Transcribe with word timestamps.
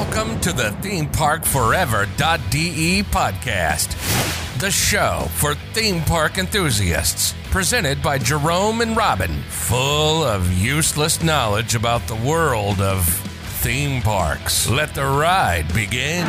Welcome 0.00 0.40
to 0.40 0.52
the 0.54 0.70
ThemeParkForever.de 0.80 3.02
podcast, 3.02 4.58
the 4.58 4.70
show 4.70 5.26
for 5.34 5.54
theme 5.74 6.00
park 6.04 6.38
enthusiasts, 6.38 7.34
presented 7.50 8.02
by 8.02 8.16
Jerome 8.16 8.80
and 8.80 8.96
Robin, 8.96 9.42
full 9.42 10.24
of 10.24 10.50
useless 10.54 11.22
knowledge 11.22 11.74
about 11.74 12.06
the 12.06 12.16
world 12.16 12.80
of 12.80 13.06
theme 13.60 14.00
parks. 14.00 14.70
Let 14.70 14.94
the 14.94 15.04
ride 15.04 15.66
begin. 15.74 16.24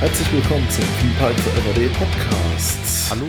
Herzlich 0.00 0.32
willkommen 0.32 0.70
zum 0.70 0.86
Theme 1.02 1.14
Park 1.18 1.36
Forever.de 1.36 1.90
Podcast. 1.90 3.10
Hallo. 3.10 3.28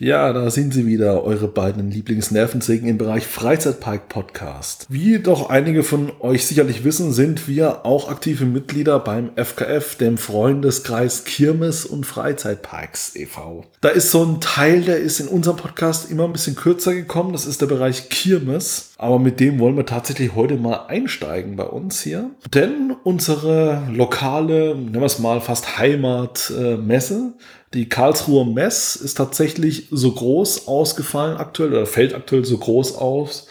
Ja, 0.00 0.32
da 0.32 0.48
sind 0.48 0.72
sie 0.72 0.86
wieder, 0.86 1.24
eure 1.24 1.48
beiden 1.48 1.90
Lieblingsnervensägen 1.90 2.88
im 2.88 2.98
Bereich 2.98 3.26
Freizeitpark 3.26 4.08
Podcast. 4.08 4.86
Wie 4.88 5.18
doch 5.18 5.50
einige 5.50 5.82
von 5.82 6.12
euch 6.20 6.46
sicherlich 6.46 6.84
wissen, 6.84 7.12
sind 7.12 7.48
wir 7.48 7.84
auch 7.84 8.08
aktive 8.08 8.44
Mitglieder 8.44 9.00
beim 9.00 9.32
FKF, 9.34 9.96
dem 9.96 10.16
Freundeskreis 10.16 11.24
Kirmes 11.24 11.84
und 11.84 12.06
Freizeitparks 12.06 13.16
e.V. 13.16 13.64
Da 13.80 13.88
ist 13.88 14.12
so 14.12 14.24
ein 14.24 14.40
Teil, 14.40 14.82
der 14.82 14.98
ist 14.98 15.18
in 15.18 15.26
unserem 15.26 15.56
Podcast 15.56 16.08
immer 16.08 16.26
ein 16.26 16.32
bisschen 16.32 16.54
kürzer 16.54 16.94
gekommen, 16.94 17.32
das 17.32 17.44
ist 17.44 17.60
der 17.60 17.66
Bereich 17.66 18.08
Kirmes. 18.08 18.92
Aber 18.98 19.18
mit 19.18 19.40
dem 19.40 19.58
wollen 19.58 19.76
wir 19.76 19.86
tatsächlich 19.86 20.36
heute 20.36 20.54
mal 20.56 20.86
einsteigen 20.86 21.56
bei 21.56 21.64
uns 21.64 22.02
hier. 22.02 22.30
Denn 22.54 22.94
unsere 23.02 23.82
lokale, 23.92 24.76
nennen 24.76 24.94
wir 24.94 25.02
es 25.02 25.18
mal 25.18 25.40
fast 25.40 25.76
Heimatmesse, 25.76 27.32
die 27.74 27.88
Karlsruher 27.88 28.44
Mess 28.44 28.96
ist 28.96 29.14
tatsächlich 29.14 29.88
so 29.90 30.12
groß 30.12 30.68
ausgefallen 30.68 31.36
aktuell 31.36 31.70
oder 31.70 31.86
fällt 31.86 32.14
aktuell 32.14 32.44
so 32.44 32.56
groß 32.58 32.96
aus, 32.96 33.48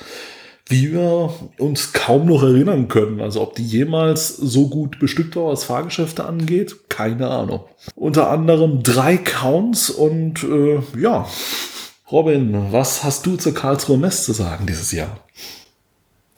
wie 0.67 0.91
wir 0.91 1.33
uns 1.59 1.93
kaum 1.93 2.25
noch 2.25 2.43
erinnern 2.43 2.87
können. 2.87 3.21
Also 3.21 3.41
ob 3.41 3.55
die 3.55 3.65
jemals 3.65 4.35
so 4.35 4.67
gut 4.67 4.99
bestückt 4.99 5.35
war, 5.35 5.47
was 5.47 5.63
Fahrgeschäfte 5.63 6.25
angeht, 6.25 6.89
keine 6.89 7.29
Ahnung. 7.29 7.61
Unter 7.95 8.29
anderem 8.29 8.83
drei 8.83 9.17
Counts 9.17 9.89
und 9.89 10.43
äh, 10.43 10.79
ja, 10.99 11.27
Robin, 12.11 12.71
was 12.71 13.03
hast 13.03 13.25
du 13.25 13.35
zur 13.35 13.53
Karlsruher 13.53 13.97
Mess 13.97 14.23
zu 14.23 14.33
sagen 14.33 14.65
dieses 14.65 14.91
Jahr? 14.91 15.19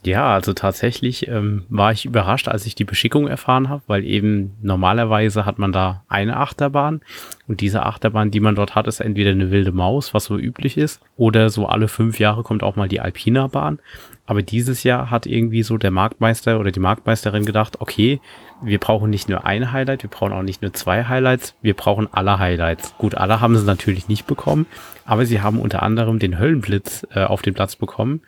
Ja, 0.04 0.34
also 0.34 0.54
tatsächlich 0.54 1.28
ähm, 1.28 1.66
war 1.68 1.92
ich 1.92 2.06
überrascht, 2.06 2.48
als 2.48 2.66
ich 2.66 2.74
die 2.74 2.86
Beschickung 2.86 3.28
erfahren 3.28 3.68
habe, 3.68 3.84
weil 3.88 4.06
eben 4.06 4.56
normalerweise 4.62 5.46
hat 5.46 5.60
man 5.60 5.74
da 5.74 6.06
eine 6.08 6.38
Achterbahn 6.38 7.02
und 7.50 7.60
diese 7.60 7.86
Achterbahn, 7.86 8.32
die 8.32 8.40
man 8.40 8.56
dort 8.56 8.76
hat, 8.76 8.88
ist 8.88 9.02
entweder 9.02 9.32
eine 9.32 9.52
wilde 9.52 9.74
Maus, 9.74 10.14
was 10.14 10.26
so 10.26 10.38
üblich 10.38 10.78
ist, 10.78 11.02
oder 11.18 11.50
so 11.50 11.66
alle 11.66 11.90
fünf 11.90 12.18
Jahre 12.18 12.44
kommt 12.44 12.64
auch 12.64 12.78
mal 12.78 12.88
die 12.88 13.02
Alpina 13.02 13.48
Bahn. 13.48 13.80
Aber 14.26 14.42
dieses 14.42 14.84
Jahr 14.84 15.10
hat 15.10 15.26
irgendwie 15.26 15.64
so 15.64 15.78
der 15.78 15.92
Marktmeister 15.92 16.60
oder 16.60 16.72
die 16.72 16.80
Marktmeisterin 16.80 17.44
gedacht, 17.44 17.82
okay, 17.82 18.22
wir 18.62 18.80
brauchen 18.80 19.10
nicht 19.10 19.28
nur 19.28 19.46
ein 19.46 19.74
Highlight, 19.74 20.04
wir 20.04 20.10
brauchen 20.10 20.34
auch 20.34 20.44
nicht 20.44 20.62
nur 20.62 20.72
zwei 20.72 21.06
Highlights, 21.06 21.56
wir 21.62 21.74
brauchen 21.74 22.08
alle 22.12 22.40
Highlights. 22.40 22.96
Gut, 23.00 23.16
alle 23.16 23.42
haben 23.42 23.58
sie 23.58 23.66
natürlich 23.66 24.08
nicht 24.08 24.28
bekommen, 24.28 24.66
aber 25.04 25.26
sie 25.26 25.42
haben 25.42 25.60
unter 25.60 25.84
anderem 25.84 26.20
den 26.20 26.40
Höllenblitz 26.40 27.06
äh, 27.14 27.24
auf 27.24 27.42
den 27.42 27.54
Platz 27.54 27.76
bekommen 27.76 28.22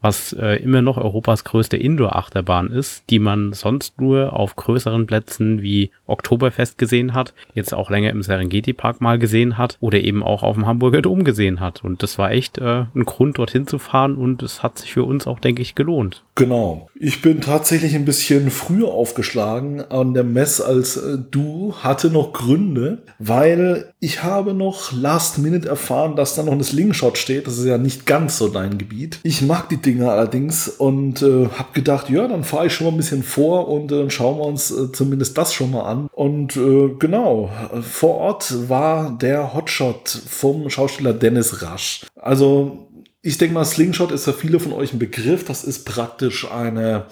was 0.00 0.32
äh, 0.32 0.62
immer 0.62 0.82
noch 0.82 0.96
Europas 0.96 1.44
größte 1.44 1.76
Indoor-Achterbahn 1.76 2.70
ist, 2.70 3.04
die 3.10 3.18
man 3.18 3.52
sonst 3.52 4.00
nur 4.00 4.32
auf 4.32 4.56
größeren 4.56 5.06
Plätzen 5.06 5.62
wie 5.62 5.90
Oktoberfest 6.06 6.78
gesehen 6.78 7.14
hat, 7.14 7.34
jetzt 7.54 7.74
auch 7.74 7.90
länger 7.90 8.10
im 8.10 8.22
Serengeti-Park 8.22 9.00
mal 9.00 9.18
gesehen 9.18 9.58
hat 9.58 9.76
oder 9.80 10.00
eben 10.00 10.22
auch 10.22 10.42
auf 10.42 10.54
dem 10.54 10.66
Hamburger 10.66 11.02
Dom 11.02 11.24
gesehen 11.24 11.60
hat. 11.60 11.84
Und 11.84 12.02
das 12.02 12.18
war 12.18 12.30
echt 12.30 12.58
äh, 12.58 12.84
ein 12.94 13.04
Grund, 13.04 13.38
dorthin 13.38 13.66
zu 13.66 13.78
fahren 13.78 14.16
und 14.16 14.42
es 14.42 14.62
hat 14.62 14.78
sich 14.78 14.92
für 14.92 15.04
uns 15.04 15.26
auch, 15.26 15.40
denke 15.40 15.62
ich, 15.62 15.74
gelohnt. 15.74 16.22
Genau. 16.34 16.88
Ich 16.94 17.20
bin 17.20 17.40
tatsächlich 17.40 17.94
ein 17.94 18.04
bisschen 18.04 18.50
früher 18.50 18.88
aufgeschlagen 18.88 19.80
an 19.80 20.14
der 20.14 20.24
Mess 20.24 20.60
als 20.60 20.96
äh, 20.96 21.18
du, 21.30 21.74
hatte 21.82 22.10
noch 22.10 22.32
Gründe, 22.32 23.02
weil 23.18 23.92
ich 24.00 24.22
habe 24.22 24.54
noch 24.54 24.92
last 24.92 25.38
minute 25.38 25.68
erfahren, 25.68 26.14
dass 26.14 26.36
da 26.36 26.44
noch 26.44 26.52
ein 26.52 26.62
Slingshot 26.62 27.18
steht. 27.18 27.46
Das 27.48 27.58
ist 27.58 27.64
ja 27.64 27.78
nicht 27.78 28.06
ganz 28.06 28.38
so 28.38 28.48
dein 28.48 28.78
Gebiet. 28.78 29.18
Ich 29.24 29.42
mag 29.42 29.68
die 29.68 29.76
Dinger 29.88 30.12
allerdings 30.12 30.68
und 30.68 31.22
äh, 31.22 31.46
habe 31.46 31.72
gedacht, 31.72 32.10
ja, 32.10 32.28
dann 32.28 32.44
fahre 32.44 32.66
ich 32.66 32.74
schon 32.74 32.86
mal 32.86 32.92
ein 32.92 32.98
bisschen 32.98 33.22
vor 33.22 33.68
und 33.68 33.90
äh, 33.90 34.10
schauen 34.10 34.38
wir 34.38 34.44
uns 34.44 34.70
äh, 34.70 34.92
zumindest 34.92 35.38
das 35.38 35.54
schon 35.54 35.70
mal 35.70 35.84
an. 35.84 36.08
Und 36.12 36.56
äh, 36.56 36.90
genau, 36.98 37.50
vor 37.82 38.16
Ort 38.16 38.68
war 38.68 39.16
der 39.16 39.54
Hotshot 39.54 40.08
vom 40.08 40.68
Schauspieler 40.68 41.14
Dennis 41.14 41.62
Rasch. 41.62 42.04
Also 42.16 42.88
ich 43.22 43.38
denke 43.38 43.54
mal, 43.54 43.64
Slingshot 43.64 44.12
ist 44.12 44.24
für 44.24 44.34
viele 44.34 44.60
von 44.60 44.72
euch 44.72 44.92
ein 44.92 44.98
Begriff. 44.98 45.44
Das 45.44 45.64
ist 45.64 45.84
praktisch 45.84 46.50
eine 46.50 47.06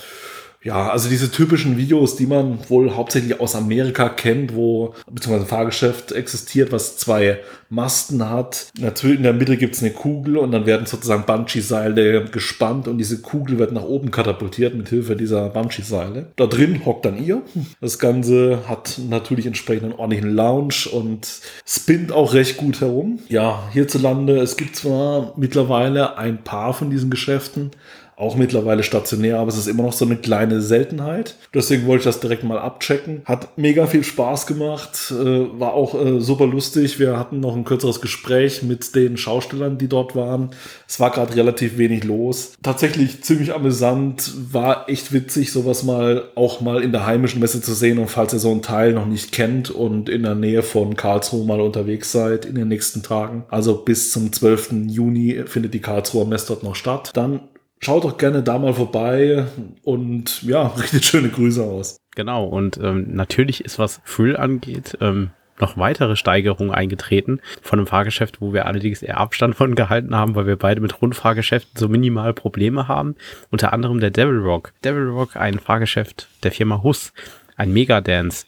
ja, 0.67 0.91
also 0.91 1.09
diese 1.09 1.31
typischen 1.31 1.77
Videos, 1.77 2.17
die 2.17 2.27
man 2.27 2.59
wohl 2.69 2.97
hauptsächlich 2.97 3.39
aus 3.39 3.55
Amerika 3.55 4.09
kennt, 4.09 4.57
wo 4.57 4.95
beziehungsweise 5.09 5.45
ein 5.45 5.49
Fahrgeschäft 5.49 6.11
existiert, 6.11 6.73
was 6.73 6.97
zwei 6.97 7.39
Masten 7.69 8.29
hat. 8.29 8.67
Natürlich 8.77 9.19
in 9.19 9.23
der 9.23 9.33
Mitte 9.33 9.57
gibt's 9.57 9.81
eine 9.81 9.93
Kugel 9.93 10.37
und 10.39 10.51
dann 10.51 10.67
werden 10.67 10.85
sozusagen 10.87 11.25
Bungee-Seile 11.25 12.25
gespannt 12.25 12.89
und 12.89 12.99
diese 12.99 13.21
Kugel 13.21 13.61
wird 13.61 13.71
nach 13.71 13.85
oben 13.85 14.11
katapultiert 14.11 14.75
mit 14.75 14.89
Hilfe 14.89 15.15
dieser 15.15 15.51
Bungee-Seile. 15.51 16.33
Da 16.35 16.47
drin 16.47 16.85
hockt 16.85 17.05
dann 17.05 17.25
ihr. 17.25 17.43
Das 17.81 18.01
Ganze 18.01 18.69
hat 18.69 18.99
natürlich 19.09 19.47
entsprechend 19.47 19.85
einen 19.85 19.93
ordentlichen 19.93 20.35
Lounge 20.35 20.89
und 20.91 21.29
spinnt 21.65 22.11
auch 22.11 22.35
recht 22.35 22.57
gut 22.57 22.81
herum. 22.81 23.21
Ja, 23.29 23.69
hierzulande, 23.73 24.39
es 24.39 24.57
gibt 24.57 24.75
zwar 24.75 25.33
mittlerweile 25.37 26.19
ein 26.19 26.43
paar 26.43 26.75
von 26.75 26.91
diesen 26.91 27.09
Geschäften, 27.09 27.71
auch 28.17 28.35
mittlerweile 28.35 28.83
stationär, 28.83 29.39
aber 29.39 29.51
es 29.51 29.59
ist 29.59 29.67
immer 29.67 29.83
noch 29.83 29.93
so 29.93 30.07
eine 30.07 30.17
kleine 30.17 30.63
Seltenheit. 30.63 31.35
Deswegen 31.53 31.87
wollte 31.87 32.01
ich 32.01 32.05
das 32.07 32.21
direkt 32.21 32.45
mal 32.45 32.59
abchecken. 32.59 33.21
Hat 33.27 33.59
mega 33.59 33.87
viel 33.87 34.05
Spaß 34.05 34.47
gemacht, 34.47 35.13
äh, 35.13 35.61
war 35.61 35.75
auch 35.75 35.95
äh, 35.95 36.19
super 36.21 36.47
lustig. 36.47 36.99
Wir 36.99 37.19
hatten 37.19 37.41
noch 37.41 37.55
ein 37.55 37.65
kürzeres 37.65 38.01
Gespräch 38.01 38.63
mit 38.63 38.95
den 38.95 39.19
Schaustellern, 39.19 39.77
die 39.77 39.89
dort 39.89 40.17
waren. 40.17 40.51
Es 40.89 40.99
war 40.99 41.11
gerade 41.11 41.37
relativ 41.37 41.77
wenig 41.77 42.05
los. 42.05 42.55
Tatsächlich 42.63 43.23
ziemlich 43.23 43.55
amüsant, 43.55 44.33
war 44.51 44.89
echt 44.89 45.13
witzig, 45.13 45.53
sowas 45.53 45.83
mal 45.83 46.31
auch 46.37 46.63
mal 46.63 46.83
in 46.83 46.93
der 46.93 47.05
heimischen 47.05 47.41
Messe 47.41 47.61
zu 47.61 47.75
sehen. 47.75 47.99
Und 47.99 48.09
falls 48.09 48.33
ihr 48.33 48.39
so 48.39 48.51
einen 48.51 48.63
Teil 48.63 48.95
noch 48.95 49.07
nicht 49.07 49.33
kennt 49.33 49.71
und 49.71 50.09
in 50.09 50.23
der 50.23 50.35
Nähe 50.35 50.63
von 50.63 50.97
Karlsruhe 50.97 51.45
mal 51.45 51.61
unterwegs 51.61 52.13
seid 52.13 52.47
in 52.47 52.55
den 52.55 52.69
nächsten 52.69 53.03
Tagen, 53.03 53.45
also 53.51 53.75
bis 53.75 54.11
zum 54.11 54.33
12. 54.33 54.87
Juni 54.87 55.43
findet 55.45 55.75
die 55.75 55.81
Karlsruher 55.81 56.25
Messe 56.25 56.47
dort 56.49 56.63
noch 56.63 56.77
statt, 56.77 57.11
dann 57.13 57.41
schaut 57.81 58.05
doch 58.05 58.19
gerne 58.19 58.43
da 58.43 58.59
mal 58.59 58.75
vorbei 58.75 59.47
und 59.83 60.43
ja, 60.43 60.67
richtet 60.79 61.05
schöne 61.05 61.29
Grüße 61.29 61.63
aus. 61.63 61.97
Genau, 62.15 62.45
und 62.45 62.79
ähm, 62.83 63.15
natürlich 63.15 63.65
ist, 63.65 63.79
was 63.79 64.01
Füll 64.05 64.37
angeht, 64.37 64.97
ähm, 65.01 65.31
noch 65.61 65.77
weitere 65.77 66.17
Steigerungen 66.17 66.73
eingetreten 66.73 67.41
von 67.63 67.79
einem 67.79 67.87
Fahrgeschäft, 67.87 68.41
wo 68.41 68.53
wir 68.53 68.67
allerdings 68.67 69.03
eher 69.03 69.19
Abstand 69.19 69.55
von 69.55 69.75
gehalten 69.75 70.15
haben, 70.15 70.35
weil 70.35 70.47
wir 70.47 70.57
beide 70.57 70.81
mit 70.81 71.01
Rundfahrgeschäften 71.01 71.79
so 71.79 71.89
minimal 71.89 72.35
Probleme 72.35 72.89
haben. 72.89 73.17
Unter 73.51 73.73
anderem 73.73 74.01
der 74.01 74.11
Devil 74.11 74.39
Rock. 74.39 74.73
Devil 74.85 75.09
Rock, 75.09 75.37
ein 75.37 75.59
Fahrgeschäft 75.59 76.29
der 76.43 76.53
Firma 76.53 76.83
Huss, 76.83 77.13
ein 77.57 77.73
Megadance. 77.73 78.47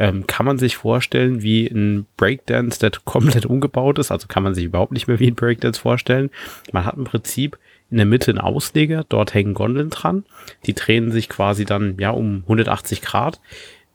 Ähm, 0.00 0.26
kann 0.28 0.46
man 0.46 0.58
sich 0.58 0.76
vorstellen 0.76 1.42
wie 1.42 1.66
ein 1.66 2.06
Breakdance, 2.16 2.78
der 2.78 2.92
komplett 3.04 3.46
umgebaut 3.46 3.98
ist. 3.98 4.12
Also 4.12 4.28
kann 4.28 4.44
man 4.44 4.54
sich 4.54 4.64
überhaupt 4.64 4.92
nicht 4.92 5.08
mehr 5.08 5.18
wie 5.18 5.28
ein 5.28 5.34
Breakdance 5.34 5.80
vorstellen. 5.80 6.30
Man 6.72 6.84
hat 6.84 6.96
im 6.96 7.04
Prinzip 7.04 7.58
in 7.90 7.96
der 7.96 8.06
Mitte 8.06 8.30
ein 8.30 8.38
Ausleger, 8.38 9.04
dort 9.08 9.34
hängen 9.34 9.54
Gondeln 9.54 9.90
dran. 9.90 10.24
Die 10.66 10.74
drehen 10.74 11.10
sich 11.10 11.28
quasi 11.28 11.64
dann 11.64 11.96
ja 11.98 12.10
um 12.10 12.42
180 12.44 13.02
Grad. 13.02 13.40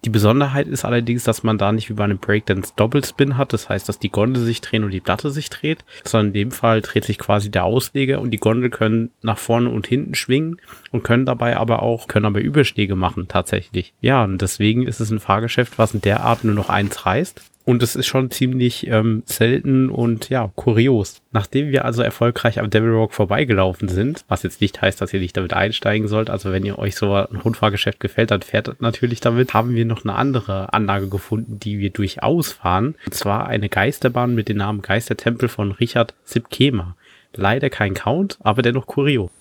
Die 0.06 0.10
Besonderheit 0.10 0.68
ist 0.68 0.84
allerdings, 0.84 1.24
dass 1.24 1.44
man 1.44 1.58
da 1.58 1.72
nicht 1.72 1.90
wie 1.90 1.94
bei 1.94 2.04
einem 2.04 2.18
Breakdance 2.18 2.74
Doppelspin 2.76 3.38
hat. 3.38 3.54
Das 3.54 3.70
heißt, 3.70 3.88
dass 3.88 4.00
die 4.00 4.10
Gondel 4.10 4.44
sich 4.44 4.60
drehen 4.60 4.84
und 4.84 4.92
die 4.92 5.00
Platte 5.00 5.32
sich 5.32 5.50
dreht, 5.50 5.86
sondern 6.04 6.28
in 6.28 6.34
dem 6.34 6.52
Fall 6.52 6.82
dreht 6.82 7.06
sich 7.06 7.18
quasi 7.18 7.50
der 7.50 7.64
Ausleger 7.64 8.20
und 8.20 8.32
die 8.32 8.40
Gondel 8.40 8.70
können 8.70 9.12
nach 9.22 9.38
vorne 9.38 9.70
und 9.70 9.88
hinten 9.88 10.14
schwingen 10.16 10.58
und 10.92 11.04
können 11.04 11.26
dabei 11.26 11.56
aber 11.56 11.82
auch, 11.82 12.10
können 12.10 12.26
aber 12.26 12.42
Überschläge 12.42 12.96
machen 12.96 13.30
tatsächlich. 13.30 13.94
Ja, 14.02 14.26
und 14.26 14.42
deswegen 14.42 14.86
ist 14.86 15.00
es 15.00 15.10
ein 15.10 15.22
Fahrgeschäft, 15.22 15.78
was 15.78 15.94
in 15.94 16.02
der 16.02 16.22
Art 16.22 16.44
nur 16.44 16.56
noch 16.56 16.68
eins 16.68 17.06
reißt. 17.06 17.42
Und 17.66 17.82
es 17.82 17.96
ist 17.96 18.08
schon 18.08 18.30
ziemlich 18.30 18.88
ähm, 18.88 19.24
selten 19.26 19.90
und 19.90 20.30
ja, 20.30 20.52
kurios. 20.56 21.22
Nachdem 21.32 21.70
wir 21.70 21.86
also 21.86 22.02
erfolgreich 22.02 22.60
am 22.60 22.70
Devil 22.70 22.92
Rock 22.92 23.14
vorbeigelaufen 23.14 23.88
sind, 23.88 24.26
was 24.28 24.44
jetzt 24.44 24.60
nicht 24.60 24.82
heißt, 24.82 25.00
dass 25.00 25.14
ihr 25.14 25.22
nicht 25.22 25.38
damit 25.38 25.54
einsteigen 25.54 26.10
sollt, 26.10 26.30
also 26.30 26.52
wenn 26.52 26.66
ihr 26.66 26.78
euch 26.78 26.96
so 26.96 27.14
ein 27.14 27.38
Rundfahrgeschäft 27.38 28.02
gefällt, 28.02 28.32
dann 28.32 28.42
fährt 28.42 28.82
natürlich 28.82 29.22
damit, 29.22 29.54
haben 29.54 29.76
wir 29.76 29.86
noch 29.86 30.04
eine 30.04 30.16
andere 30.16 30.74
Anlage 30.74 31.08
gefunden, 31.08 31.60
die 31.60 31.80
wir 31.80 31.90
durchaus 31.90 32.52
fahren. 32.52 32.96
Und 33.06 33.14
zwar 33.14 33.48
eine 33.48 33.70
Geisterbahn 33.70 34.36
mit 34.36 34.50
dem 34.50 34.58
Namen 34.58 34.82
Geistertempel 34.82 35.48
von 35.48 35.72
Richard 35.72 36.14
Sipkema. 36.26 36.98
Leider 37.34 37.70
kein 37.70 37.94
Count, 37.94 38.38
aber 38.42 38.62
dennoch 38.62 38.88
kurios. 38.88 39.32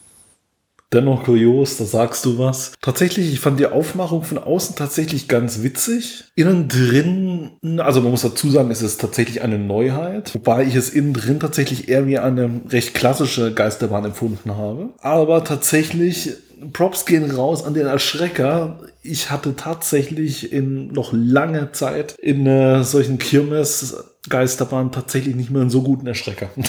Dennoch 0.93 1.25
kurios, 1.25 1.79
da 1.79 1.85
sagst 1.85 2.25
du 2.25 2.39
was. 2.39 2.73
Tatsächlich, 2.81 3.33
ich 3.33 3.41
fand 3.41 3.59
die 3.59 3.67
Aufmachung 3.67 4.23
von 4.23 4.39
außen 4.39 4.77
tatsächlich 4.77 5.27
ganz 5.27 5.63
witzig. 5.63 6.25
Innen 6.35 6.69
drin, 6.69 7.51
also 7.79 8.01
man 8.01 8.11
muss 8.11 8.23
dazu 8.23 8.51
sagen, 8.51 8.71
es 8.71 8.83
ist 8.83 9.01
tatsächlich 9.01 9.43
eine 9.43 9.59
Neuheit, 9.59 10.35
wobei 10.35 10.65
ich 10.65 10.75
es 10.75 10.91
innen 10.91 11.15
drin 11.15 11.41
tatsächlich 11.41 11.89
eher 11.89 12.07
wie 12.07 12.19
eine 12.19 12.61
recht 12.69 12.95
klassische 12.95 13.55
Geisterbahn 13.55 14.05
empfunden 14.05 14.57
habe. 14.57 14.91
Aber 15.01 15.45
tatsächlich 15.45 16.31
Props 16.73 17.07
gehen 17.07 17.31
raus 17.31 17.65
an 17.65 17.75
den 17.75 17.87
Erschrecker. 17.87 18.79
Ich 19.03 19.31
hatte 19.31 19.57
tatsächlich 19.57 20.53
in 20.53 20.89
noch 20.89 21.13
langer 21.13 21.73
Zeit 21.73 22.15
in 22.19 22.47
äh, 22.47 22.85
solchen 22.85 23.19
Kirmes-Geisterbahnen 23.19 24.93
tatsächlich 24.93 25.35
nicht 25.35 25.51
mehr 25.51 25.63
einen 25.63 25.71
so 25.71 25.83
guten 25.83 26.07
Erschrecker. 26.07 26.51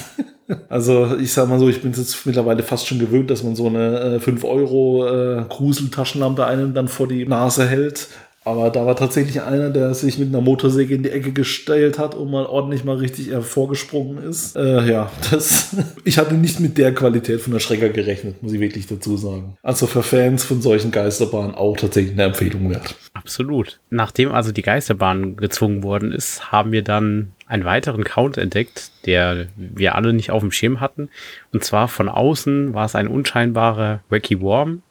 also 0.70 1.16
ich 1.18 1.32
sag 1.34 1.48
mal 1.50 1.60
so, 1.60 1.70
ich 1.70 1.82
bin 1.82 1.94
jetzt 1.94 2.26
mittlerweile 2.26 2.64
fast 2.64 2.88
schon 2.88 3.00
gewöhnt, 3.00 3.30
dass 3.30 3.44
man 3.44 3.56
so 3.56 3.68
eine 3.68 4.16
äh, 4.16 4.20
5 4.20 4.44
Euro 4.44 5.08
äh, 5.08 5.46
Gruseltaschenlampe 5.48 6.46
einem 6.46 6.74
dann 6.74 6.88
vor 6.88 7.08
die 7.08 7.26
Nase 7.26 7.68
hält. 7.68 8.10
Aber 8.46 8.70
da 8.70 8.86
war 8.86 8.96
tatsächlich 8.96 9.42
einer, 9.42 9.70
der 9.70 9.94
sich 9.94 10.18
mit 10.18 10.28
einer 10.28 10.42
Motorsäge 10.42 10.96
in 10.96 11.04
die 11.04 11.12
Ecke 11.12 11.32
gestellt 11.32 11.98
hat 11.98 12.14
und 12.14 12.30
mal 12.30 12.46
ordentlich 12.46 12.84
mal 12.84 12.98
richtig 12.98 13.30
hervorgesprungen 13.30 14.22
ist. 14.22 14.58
Äh, 14.58 14.86
ja, 14.86 15.10
das. 15.32 15.76
ich 16.04 16.18
hatte 16.18 16.36
nicht 16.36 16.60
mit 16.60 16.78
der 16.78 16.94
Qualität 16.94 17.40
von 17.40 17.54
der 17.54 17.62
Schrecker 17.62 17.90
gerechnet, 17.90 18.44
muss 18.44 18.52
ich 18.52 18.60
wirklich 18.60 18.88
dazu 18.88 19.16
sagen. 19.16 19.58
Also 19.64 19.88
für 19.88 20.04
Fans 20.04 20.44
von 20.44 20.62
solchen 20.62 20.92
Geisterbahnen 20.92 21.56
auch 21.56 21.78
tatsächlich 21.78 22.14
eine 22.14 22.24
Empfehlung 22.24 22.70
wert. 22.70 22.96
Absolut. 23.14 23.80
Nachdem 23.90 24.34
also 24.34 24.52
die 24.52 24.62
Geisterbahn 24.62 25.38
gezwungen 25.38 25.84
worden 25.84 26.12
ist, 26.12 26.52
haben 26.52 26.74
wir 26.74 26.84
dann 26.84 27.32
einen 27.54 27.66
weiteren 27.66 28.04
Count 28.04 28.40
entdeckt, 28.40 28.92
der 29.06 29.46
wir 29.56 29.94
alle 29.94 30.12
nicht 30.12 30.32
auf 30.32 30.42
dem 30.42 30.52
Schirm 30.52 30.82
hatten. 30.82 31.10
Und 31.52 31.64
zwar 31.64 31.88
von 31.88 32.10
außen 32.10 32.74
war 32.74 32.86
es 32.86 32.96
ein 32.96 33.08
unscheinbarer 33.08 34.00
Wacky 34.10 34.42
Worm, 34.42 34.82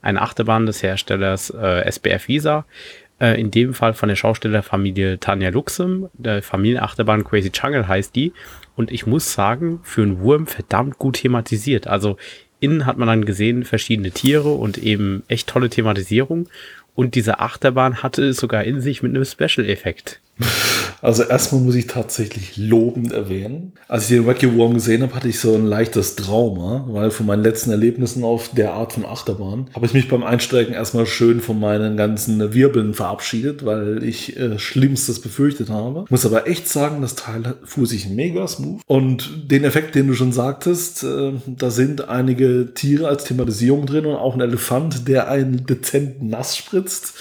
eine 0.00 0.22
Achterbahn 0.22 0.64
des 0.64 0.82
Herstellers 0.82 1.50
äh, 1.50 1.84
SBF 1.86 2.28
Visa, 2.28 2.64
äh, 3.20 3.38
in 3.38 3.50
dem 3.50 3.74
Fall 3.74 3.92
von 3.92 4.08
der 4.08 4.16
Schaustellerfamilie 4.16 5.20
Tanja 5.20 5.50
Luxem. 5.50 6.08
Der 6.14 6.42
Familienachterbahn 6.42 7.22
Crazy 7.22 7.50
Jungle 7.52 7.86
heißt 7.86 8.16
die. 8.16 8.32
Und 8.76 8.90
ich 8.90 9.06
muss 9.06 9.34
sagen, 9.34 9.80
für 9.82 10.02
einen 10.02 10.20
Wurm 10.20 10.46
verdammt 10.46 10.98
gut 10.98 11.16
thematisiert. 11.16 11.86
Also 11.86 12.16
innen 12.60 12.86
hat 12.86 12.96
man 12.96 13.08
dann 13.08 13.26
gesehen 13.26 13.64
verschiedene 13.64 14.10
Tiere 14.10 14.54
und 14.54 14.78
eben 14.78 15.22
echt 15.28 15.48
tolle 15.48 15.68
Thematisierung. 15.68 16.48
Und 16.94 17.14
diese 17.14 17.40
Achterbahn 17.40 18.02
hatte 18.02 18.24
es 18.24 18.38
sogar 18.38 18.64
in 18.64 18.80
sich 18.80 19.02
mit 19.02 19.14
einem 19.14 19.26
Special-Effekt. 19.26 20.22
Also 21.02 21.22
erstmal 21.22 21.60
muss 21.60 21.74
ich 21.74 21.86
tatsächlich 21.86 22.56
lobend 22.56 23.12
erwähnen. 23.12 23.72
Als 23.88 24.04
ich 24.04 24.16
den 24.16 24.26
Wacky 24.26 24.56
Worm 24.56 24.74
gesehen 24.74 25.02
habe, 25.02 25.14
hatte 25.14 25.28
ich 25.28 25.38
so 25.38 25.54
ein 25.54 25.66
leichtes 25.66 26.16
Trauma, 26.16 26.84
weil 26.88 27.10
von 27.10 27.26
meinen 27.26 27.42
letzten 27.42 27.70
Erlebnissen 27.70 28.24
auf 28.24 28.50
der 28.52 28.72
Art 28.72 28.94
von 28.94 29.04
Achterbahn 29.04 29.70
habe 29.74 29.86
ich 29.86 29.94
mich 29.94 30.08
beim 30.08 30.24
Einsteigen 30.24 30.74
erstmal 30.74 31.06
schön 31.06 31.40
von 31.40 31.60
meinen 31.60 31.96
ganzen 31.96 32.54
Wirbeln 32.54 32.94
verabschiedet, 32.94 33.64
weil 33.64 34.02
ich 34.02 34.36
äh, 34.36 34.58
Schlimmstes 34.58 35.20
befürchtet 35.20 35.70
habe. 35.70 36.06
Muss 36.08 36.26
aber 36.26 36.48
echt 36.48 36.68
sagen, 36.68 37.02
das 37.02 37.14
Teil 37.14 37.54
fuhr 37.64 37.86
sich 37.86 38.08
mega 38.08 38.46
smooth. 38.48 38.80
Und 38.86 39.50
den 39.50 39.64
Effekt, 39.64 39.94
den 39.94 40.08
du 40.08 40.14
schon 40.14 40.32
sagtest, 40.32 41.04
äh, 41.04 41.32
da 41.46 41.70
sind 41.70 42.08
einige 42.08 42.74
Tiere 42.74 43.08
als 43.08 43.24
Thematisierung 43.24 43.86
drin 43.86 44.06
und 44.06 44.16
auch 44.16 44.34
ein 44.34 44.40
Elefant, 44.40 45.08
der 45.08 45.28
einen 45.28 45.66
dezent 45.66 46.22
nass 46.22 46.56
spritzt. 46.56 47.14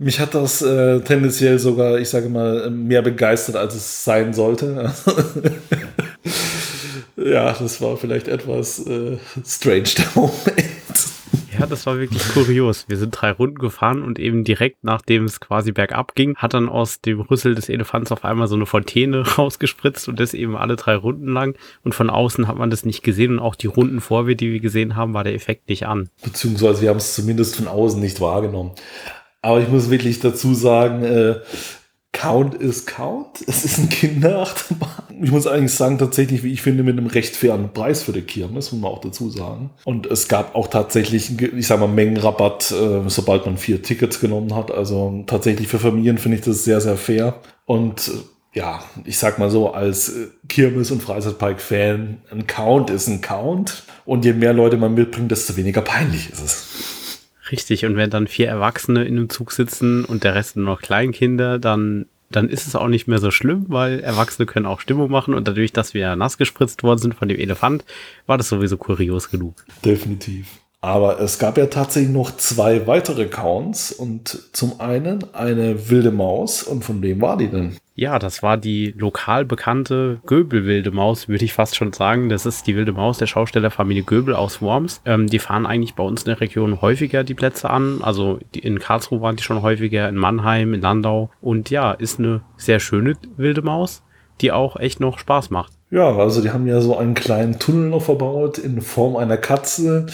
Mich 0.00 0.20
hat 0.20 0.32
das 0.32 0.62
äh, 0.62 1.00
tendenziell 1.00 1.58
sogar, 1.58 1.98
ich 1.98 2.08
sage 2.08 2.28
mal, 2.28 2.70
mehr 2.70 3.02
begeistert, 3.02 3.56
als 3.56 3.74
es 3.74 4.04
sein 4.04 4.32
sollte. 4.32 4.92
ja, 7.16 7.52
das 7.52 7.80
war 7.80 7.96
vielleicht 7.96 8.28
etwas 8.28 8.78
äh, 8.86 9.18
strange 9.44 9.88
der 9.98 10.06
Moment. 10.14 10.38
Ja, 11.58 11.66
das 11.66 11.84
war 11.86 11.98
wirklich 11.98 12.22
kurios. 12.28 12.84
Wir 12.86 12.96
sind 12.96 13.10
drei 13.10 13.32
Runden 13.32 13.58
gefahren 13.58 14.04
und 14.04 14.20
eben 14.20 14.44
direkt 14.44 14.84
nachdem 14.84 15.24
es 15.24 15.40
quasi 15.40 15.72
bergab 15.72 16.14
ging, 16.14 16.36
hat 16.36 16.54
dann 16.54 16.68
aus 16.68 17.00
dem 17.00 17.20
Rüssel 17.20 17.56
des 17.56 17.68
Elefants 17.68 18.12
auf 18.12 18.24
einmal 18.24 18.46
so 18.46 18.54
eine 18.54 18.66
Fontäne 18.66 19.26
rausgespritzt 19.38 20.08
und 20.08 20.20
das 20.20 20.32
eben 20.32 20.56
alle 20.56 20.76
drei 20.76 20.94
Runden 20.94 21.32
lang. 21.32 21.56
Und 21.82 21.96
von 21.96 22.08
außen 22.08 22.46
hat 22.46 22.56
man 22.56 22.70
das 22.70 22.84
nicht 22.84 23.02
gesehen 23.02 23.32
und 23.32 23.38
auch 23.40 23.56
die 23.56 23.66
Runden 23.66 24.00
vor 24.00 24.28
wir, 24.28 24.36
die 24.36 24.52
wir 24.52 24.60
gesehen 24.60 24.94
haben, 24.94 25.14
war 25.14 25.24
der 25.24 25.34
Effekt 25.34 25.68
nicht 25.68 25.88
an. 25.88 26.08
Beziehungsweise 26.22 26.82
wir 26.82 26.90
haben 26.90 26.98
es 26.98 27.16
zumindest 27.16 27.56
von 27.56 27.66
außen 27.66 27.98
nicht 27.98 28.20
wahrgenommen. 28.20 28.70
Aber 29.48 29.62
ich 29.62 29.68
muss 29.70 29.88
wirklich 29.88 30.20
dazu 30.20 30.52
sagen, 30.52 31.02
äh, 31.04 31.36
Count 32.12 32.54
ist 32.54 32.86
Count. 32.86 33.40
Es 33.46 33.64
ist 33.64 33.78
ein 33.78 33.88
Kinderachterbahn. 33.88 35.22
Ich 35.22 35.30
muss 35.30 35.46
eigentlich 35.46 35.72
sagen, 35.72 35.96
tatsächlich, 35.96 36.42
wie 36.42 36.52
ich 36.52 36.60
finde, 36.60 36.82
mit 36.82 36.98
einem 36.98 37.06
recht 37.06 37.34
fairen 37.34 37.72
Preis 37.72 38.02
für 38.02 38.12
die 38.12 38.20
Kirmes, 38.20 38.72
muss 38.72 38.82
man 38.82 38.92
auch 38.92 39.00
dazu 39.00 39.30
sagen. 39.30 39.70
Und 39.86 40.04
es 40.04 40.28
gab 40.28 40.54
auch 40.54 40.68
tatsächlich, 40.68 41.40
ich 41.40 41.66
sag 41.66 41.80
mal, 41.80 41.88
Mengenrabatt, 41.88 42.72
äh, 42.72 43.08
sobald 43.08 43.46
man 43.46 43.56
vier 43.56 43.82
Tickets 43.82 44.20
genommen 44.20 44.54
hat. 44.54 44.70
Also 44.70 45.24
tatsächlich 45.26 45.68
für 45.68 45.78
Familien 45.78 46.18
finde 46.18 46.36
ich 46.36 46.44
das 46.44 46.64
sehr, 46.64 46.82
sehr 46.82 46.98
fair. 46.98 47.40
Und 47.64 48.08
äh, 48.08 48.58
ja, 48.58 48.82
ich 49.06 49.16
sag 49.16 49.38
mal 49.38 49.48
so, 49.48 49.72
als 49.72 50.10
äh, 50.10 50.26
Kirmes- 50.46 50.90
und 50.90 51.02
Freizeitpark-Fan, 51.02 52.18
ein 52.30 52.46
Count 52.46 52.90
ist 52.90 53.08
ein 53.08 53.22
Count. 53.22 53.84
Und 54.04 54.26
je 54.26 54.34
mehr 54.34 54.52
Leute 54.52 54.76
man 54.76 54.92
mitbringt, 54.92 55.30
desto 55.30 55.56
weniger 55.56 55.80
peinlich 55.80 56.28
ist 56.30 56.44
es. 56.44 56.97
Richtig, 57.50 57.84
und 57.84 57.96
wenn 57.96 58.10
dann 58.10 58.26
vier 58.26 58.48
Erwachsene 58.48 59.04
in 59.04 59.16
einem 59.16 59.30
Zug 59.30 59.52
sitzen 59.52 60.04
und 60.04 60.24
der 60.24 60.34
Rest 60.34 60.56
nur 60.56 60.66
noch 60.66 60.80
Kleinkinder, 60.80 61.58
dann, 61.58 62.06
dann 62.30 62.48
ist 62.48 62.66
es 62.66 62.76
auch 62.76 62.88
nicht 62.88 63.08
mehr 63.08 63.18
so 63.18 63.30
schlimm, 63.30 63.66
weil 63.68 64.00
Erwachsene 64.00 64.46
können 64.46 64.66
auch 64.66 64.80
Stimmung 64.80 65.10
machen 65.10 65.34
und 65.34 65.48
dadurch, 65.48 65.72
dass 65.72 65.94
wir 65.94 66.14
nass 66.16 66.38
gespritzt 66.38 66.82
worden 66.82 66.98
sind 66.98 67.14
von 67.14 67.28
dem 67.28 67.38
Elefant, 67.38 67.84
war 68.26 68.36
das 68.36 68.48
sowieso 68.48 68.76
kurios 68.76 69.30
genug. 69.30 69.64
Definitiv. 69.84 70.46
Aber 70.80 71.20
es 71.20 71.40
gab 71.40 71.58
ja 71.58 71.66
tatsächlich 71.66 72.12
noch 72.12 72.36
zwei 72.36 72.86
weitere 72.86 73.26
Counts 73.26 73.90
und 73.90 74.38
zum 74.52 74.80
einen 74.80 75.24
eine 75.34 75.90
wilde 75.90 76.12
Maus 76.12 76.62
und 76.62 76.84
von 76.84 77.02
wem 77.02 77.20
war 77.20 77.36
die 77.36 77.48
denn? 77.48 77.76
Ja, 77.96 78.20
das 78.20 78.44
war 78.44 78.56
die 78.56 78.94
lokal 78.96 79.44
bekannte 79.44 80.20
Göbel-Wilde 80.24 80.92
Maus, 80.92 81.28
würde 81.28 81.44
ich 81.44 81.52
fast 81.52 81.74
schon 81.74 81.92
sagen. 81.92 82.28
Das 82.28 82.46
ist 82.46 82.68
die 82.68 82.76
wilde 82.76 82.92
Maus 82.92 83.18
der 83.18 83.26
Schaustellerfamilie 83.26 84.04
Göbel 84.04 84.36
aus 84.36 84.62
Worms. 84.62 85.00
Ähm, 85.04 85.26
die 85.26 85.40
fahren 85.40 85.66
eigentlich 85.66 85.96
bei 85.96 86.04
uns 86.04 86.22
in 86.22 86.26
der 86.26 86.40
Region 86.40 86.80
häufiger 86.80 87.24
die 87.24 87.34
Plätze 87.34 87.68
an. 87.68 87.98
Also 88.00 88.38
in 88.52 88.78
Karlsruhe 88.78 89.20
waren 89.20 89.34
die 89.34 89.42
schon 89.42 89.62
häufiger, 89.62 90.08
in 90.08 90.14
Mannheim, 90.14 90.74
in 90.74 90.80
Landau. 90.80 91.30
Und 91.40 91.70
ja, 91.70 91.90
ist 91.90 92.20
eine 92.20 92.42
sehr 92.56 92.78
schöne 92.78 93.14
wilde 93.36 93.62
Maus, 93.62 94.04
die 94.40 94.52
auch 94.52 94.76
echt 94.76 95.00
noch 95.00 95.18
Spaß 95.18 95.50
macht. 95.50 95.72
Ja, 95.90 96.14
also 96.14 96.40
die 96.40 96.50
haben 96.50 96.68
ja 96.68 96.80
so 96.80 96.96
einen 96.96 97.14
kleinen 97.14 97.58
Tunnel 97.58 97.88
noch 97.88 98.02
verbaut 98.02 98.58
in 98.58 98.80
Form 98.80 99.16
einer 99.16 99.38
Katze 99.38 100.06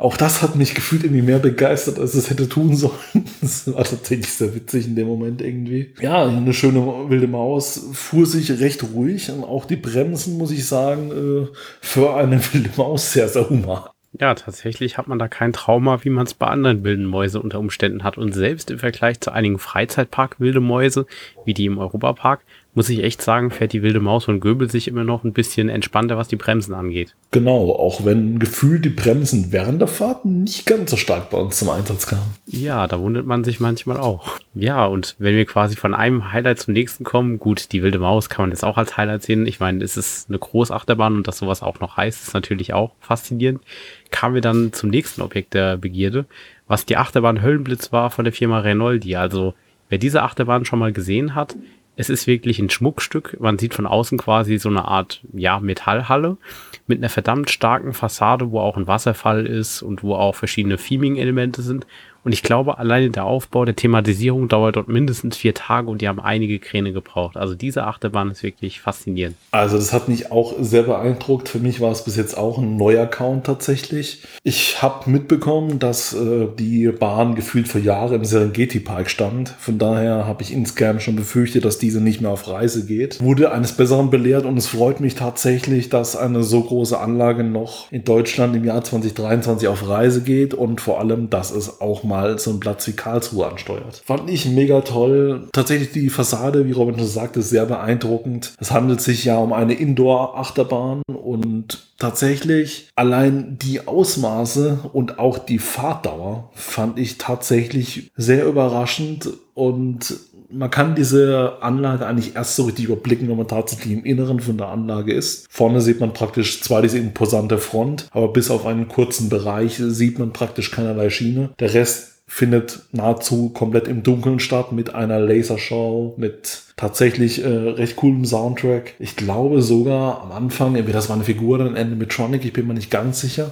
auch 0.00 0.16
das 0.16 0.40
hat 0.40 0.56
mich 0.56 0.74
gefühlt 0.74 1.04
irgendwie 1.04 1.22
mehr 1.22 1.38
begeistert, 1.38 1.98
als 1.98 2.14
es 2.14 2.30
hätte 2.30 2.48
tun 2.48 2.74
sollen. 2.74 2.94
Das 3.42 3.72
war 3.72 3.84
tatsächlich 3.84 4.32
sehr 4.32 4.54
witzig 4.54 4.86
in 4.86 4.96
dem 4.96 5.06
Moment 5.06 5.42
irgendwie. 5.42 5.94
Ja, 6.00 6.26
eine 6.26 6.52
schöne 6.52 6.80
wilde 7.08 7.26
Maus 7.26 7.88
fuhr 7.92 8.26
sich 8.26 8.60
recht 8.60 8.82
ruhig 8.82 9.30
und 9.30 9.44
auch 9.44 9.64
die 9.64 9.76
Bremsen, 9.76 10.38
muss 10.38 10.50
ich 10.50 10.66
sagen, 10.66 11.10
äh, 11.10 11.56
für 11.80 12.14
eine 12.14 12.40
wilde 12.52 12.70
Maus 12.76 13.12
sehr, 13.12 13.28
sehr 13.28 13.48
human. 13.48 13.82
Ja, 14.18 14.34
tatsächlich 14.34 14.98
hat 14.98 15.06
man 15.06 15.18
da 15.18 15.28
kein 15.28 15.52
Trauma, 15.52 16.02
wie 16.02 16.10
man 16.10 16.26
es 16.26 16.34
bei 16.34 16.46
anderen 16.46 16.82
wilden 16.82 17.06
Mäuse 17.06 17.40
unter 17.40 17.60
Umständen 17.60 18.02
hat. 18.02 18.18
Und 18.18 18.32
selbst 18.32 18.70
im 18.70 18.78
Vergleich 18.78 19.20
zu 19.20 19.32
einigen 19.32 19.58
Freizeitpark-wilde 19.58 20.60
Mäuse, 20.60 21.06
wie 21.44 21.54
die 21.54 21.66
im 21.66 21.78
Europapark, 21.78 22.40
muss 22.74 22.88
ich 22.88 23.02
echt 23.02 23.20
sagen, 23.20 23.50
fährt 23.50 23.72
die 23.72 23.82
wilde 23.82 24.00
Maus 24.00 24.28
und 24.28 24.40
Göbel 24.40 24.70
sich 24.70 24.86
immer 24.86 25.02
noch 25.02 25.24
ein 25.24 25.32
bisschen 25.32 25.68
entspannter, 25.68 26.16
was 26.16 26.28
die 26.28 26.36
Bremsen 26.36 26.72
angeht. 26.72 27.16
Genau, 27.32 27.72
auch 27.72 28.04
wenn 28.04 28.38
gefühlt 28.38 28.84
die 28.84 28.90
Bremsen 28.90 29.50
während 29.50 29.80
der 29.80 29.88
Fahrt 29.88 30.24
nicht 30.24 30.66
ganz 30.66 30.90
so 30.90 30.96
stark 30.96 31.30
bei 31.30 31.38
uns 31.38 31.58
zum 31.58 31.70
Einsatz 31.70 32.06
kamen. 32.06 32.34
Ja, 32.46 32.86
da 32.86 33.00
wundert 33.00 33.26
man 33.26 33.42
sich 33.42 33.58
manchmal 33.58 33.98
auch. 33.98 34.38
Ja, 34.54 34.86
und 34.86 35.16
wenn 35.18 35.34
wir 35.34 35.46
quasi 35.46 35.74
von 35.74 35.94
einem 35.94 36.32
Highlight 36.32 36.60
zum 36.60 36.74
nächsten 36.74 37.02
kommen, 37.02 37.38
gut, 37.38 37.72
die 37.72 37.82
wilde 37.82 37.98
Maus 37.98 38.28
kann 38.28 38.44
man 38.44 38.50
jetzt 38.50 38.64
auch 38.64 38.78
als 38.78 38.96
Highlight 38.96 39.24
sehen. 39.24 39.46
Ich 39.46 39.58
meine, 39.58 39.82
es 39.82 39.96
ist 39.96 40.28
eine 40.28 40.38
Großachterbahn 40.38 41.16
und 41.16 41.28
dass 41.28 41.38
sowas 41.38 41.62
auch 41.62 41.80
noch 41.80 41.96
heißt, 41.96 42.22
ist 42.22 42.34
natürlich 42.34 42.72
auch 42.72 42.92
faszinierend. 43.00 43.62
Kamen 44.10 44.34
wir 44.34 44.42
dann 44.42 44.72
zum 44.72 44.90
nächsten 44.90 45.22
Objekt 45.22 45.54
der 45.54 45.76
Begierde, 45.76 46.26
was 46.68 46.86
die 46.86 46.96
Achterbahn 46.96 47.42
Höllenblitz 47.42 47.92
war 47.92 48.10
von 48.10 48.24
der 48.24 48.32
Firma 48.32 48.60
Renoldi. 48.60 49.16
Also, 49.16 49.54
wer 49.88 49.98
diese 49.98 50.22
Achterbahn 50.22 50.64
schon 50.64 50.78
mal 50.78 50.92
gesehen 50.92 51.34
hat, 51.34 51.56
es 52.00 52.08
ist 52.08 52.26
wirklich 52.26 52.58
ein 52.58 52.70
Schmuckstück. 52.70 53.36
Man 53.40 53.58
sieht 53.58 53.74
von 53.74 53.86
außen 53.86 54.16
quasi 54.16 54.56
so 54.58 54.70
eine 54.70 54.86
Art, 54.86 55.20
ja, 55.34 55.60
Metallhalle 55.60 56.38
mit 56.86 56.98
einer 56.98 57.10
verdammt 57.10 57.50
starken 57.50 57.92
Fassade, 57.92 58.50
wo 58.50 58.60
auch 58.60 58.78
ein 58.78 58.86
Wasserfall 58.86 59.46
ist 59.46 59.82
und 59.82 60.02
wo 60.02 60.14
auch 60.14 60.34
verschiedene 60.34 60.78
Theming-Elemente 60.78 61.60
sind. 61.60 61.86
Und 62.22 62.32
ich 62.32 62.42
glaube, 62.42 62.78
alleine 62.78 63.10
der 63.10 63.24
Aufbau 63.24 63.64
der 63.64 63.76
Thematisierung 63.76 64.48
dauert 64.48 64.76
dort 64.76 64.88
mindestens 64.88 65.36
vier 65.36 65.54
Tage 65.54 65.88
und 65.88 66.02
die 66.02 66.08
haben 66.08 66.20
einige 66.20 66.58
Kräne 66.58 66.92
gebraucht. 66.92 67.36
Also 67.36 67.54
diese 67.54 67.84
Achterbahn 67.84 68.30
ist 68.30 68.42
wirklich 68.42 68.80
faszinierend. 68.80 69.36
Also 69.52 69.76
das 69.76 69.92
hat 69.92 70.08
mich 70.08 70.30
auch 70.30 70.54
sehr 70.60 70.82
beeindruckt. 70.82 71.48
Für 71.48 71.58
mich 71.58 71.80
war 71.80 71.92
es 71.92 72.04
bis 72.04 72.16
jetzt 72.16 72.36
auch 72.36 72.58
ein 72.58 72.76
neuer 72.76 73.04
Account 73.04 73.46
tatsächlich. 73.46 74.22
Ich 74.42 74.82
habe 74.82 75.08
mitbekommen, 75.08 75.78
dass 75.78 76.12
äh, 76.12 76.48
die 76.58 76.88
Bahn 76.88 77.34
gefühlt 77.34 77.68
für 77.68 77.78
Jahre 77.78 78.16
im 78.16 78.24
Serengeti 78.24 78.80
Park 78.80 79.10
stand. 79.10 79.48
Von 79.58 79.78
daher 79.78 80.26
habe 80.26 80.42
ich 80.42 80.52
insgeheim 80.52 81.00
schon 81.00 81.16
befürchtet, 81.16 81.64
dass 81.64 81.78
diese 81.78 82.02
nicht 82.02 82.20
mehr 82.20 82.30
auf 82.30 82.48
Reise 82.48 82.84
geht. 82.84 83.22
Wurde 83.22 83.52
eines 83.52 83.72
Besseren 83.72 84.10
belehrt 84.10 84.44
und 84.44 84.58
es 84.58 84.66
freut 84.66 85.00
mich 85.00 85.14
tatsächlich, 85.14 85.88
dass 85.88 86.16
eine 86.16 86.42
so 86.42 86.62
große 86.62 86.98
Anlage 86.98 87.44
noch 87.44 87.90
in 87.90 88.04
Deutschland 88.04 88.54
im 88.54 88.64
Jahr 88.64 88.84
2023 88.84 89.68
auf 89.68 89.88
Reise 89.88 90.22
geht 90.22 90.52
und 90.52 90.82
vor 90.82 91.00
allem, 91.00 91.30
dass 91.30 91.50
es 91.50 91.80
auch 91.80 92.04
mal 92.04 92.09
so 92.38 92.50
einen 92.50 92.60
Platz 92.60 92.86
wie 92.86 92.92
Karlsruhe 92.92 93.46
ansteuert. 93.46 94.02
Fand 94.04 94.28
ich 94.30 94.46
mega 94.46 94.80
toll. 94.82 95.48
Tatsächlich 95.52 95.92
die 95.92 96.10
Fassade, 96.10 96.66
wie 96.66 96.72
Robin 96.72 96.98
schon 96.98 97.06
sagte, 97.06 97.42
sehr 97.42 97.66
beeindruckend. 97.66 98.52
Es 98.58 98.70
handelt 98.70 99.00
sich 99.00 99.24
ja 99.24 99.38
um 99.38 99.52
eine 99.52 99.74
Indoor-Achterbahn 99.74 101.02
und 101.06 101.78
tatsächlich 101.98 102.88
allein 102.96 103.58
die 103.58 103.86
Ausmaße 103.86 104.90
und 104.92 105.18
auch 105.18 105.38
die 105.38 105.58
Fahrtdauer 105.58 106.50
fand 106.54 106.98
ich 106.98 107.18
tatsächlich 107.18 108.10
sehr 108.16 108.46
überraschend 108.46 109.28
und 109.54 110.16
man 110.52 110.70
kann 110.70 110.94
diese 110.94 111.58
Anlage 111.60 112.06
eigentlich 112.06 112.36
erst 112.36 112.56
so 112.56 112.64
richtig 112.64 112.86
überblicken, 112.86 113.28
wenn 113.28 113.36
man 113.36 113.48
tatsächlich 113.48 113.92
im 113.92 114.04
Inneren 114.04 114.40
von 114.40 114.58
der 114.58 114.68
Anlage 114.68 115.12
ist. 115.12 115.46
Vorne 115.50 115.80
sieht 115.80 116.00
man 116.00 116.12
praktisch 116.12 116.62
zwar 116.62 116.82
diese 116.82 116.98
imposante 116.98 117.58
Front, 117.58 118.08
aber 118.10 118.28
bis 118.28 118.50
auf 118.50 118.66
einen 118.66 118.88
kurzen 118.88 119.28
Bereich 119.28 119.76
sieht 119.76 120.18
man 120.18 120.32
praktisch 120.32 120.70
keinerlei 120.70 121.10
Schiene. 121.10 121.50
Der 121.60 121.74
Rest 121.74 122.10
findet 122.26 122.82
nahezu 122.92 123.48
komplett 123.48 123.88
im 123.88 124.04
Dunkeln 124.04 124.38
statt 124.38 124.70
mit 124.70 124.94
einer 124.94 125.18
Lasershow, 125.18 126.14
mit 126.16 126.62
tatsächlich 126.76 127.42
äh, 127.44 127.48
recht 127.48 127.96
coolem 127.96 128.24
Soundtrack. 128.24 128.94
Ich 129.00 129.16
glaube 129.16 129.62
sogar 129.62 130.22
am 130.22 130.30
Anfang, 130.30 130.76
entweder 130.76 130.98
das 130.98 131.08
war 131.08 131.16
eine 131.16 131.24
Figur 131.24 131.56
oder 131.56 131.66
ein 131.66 131.76
Animatronic, 131.76 132.44
ich 132.44 132.52
bin 132.52 132.68
mir 132.68 132.74
nicht 132.74 132.90
ganz 132.90 133.20
sicher. 133.20 133.50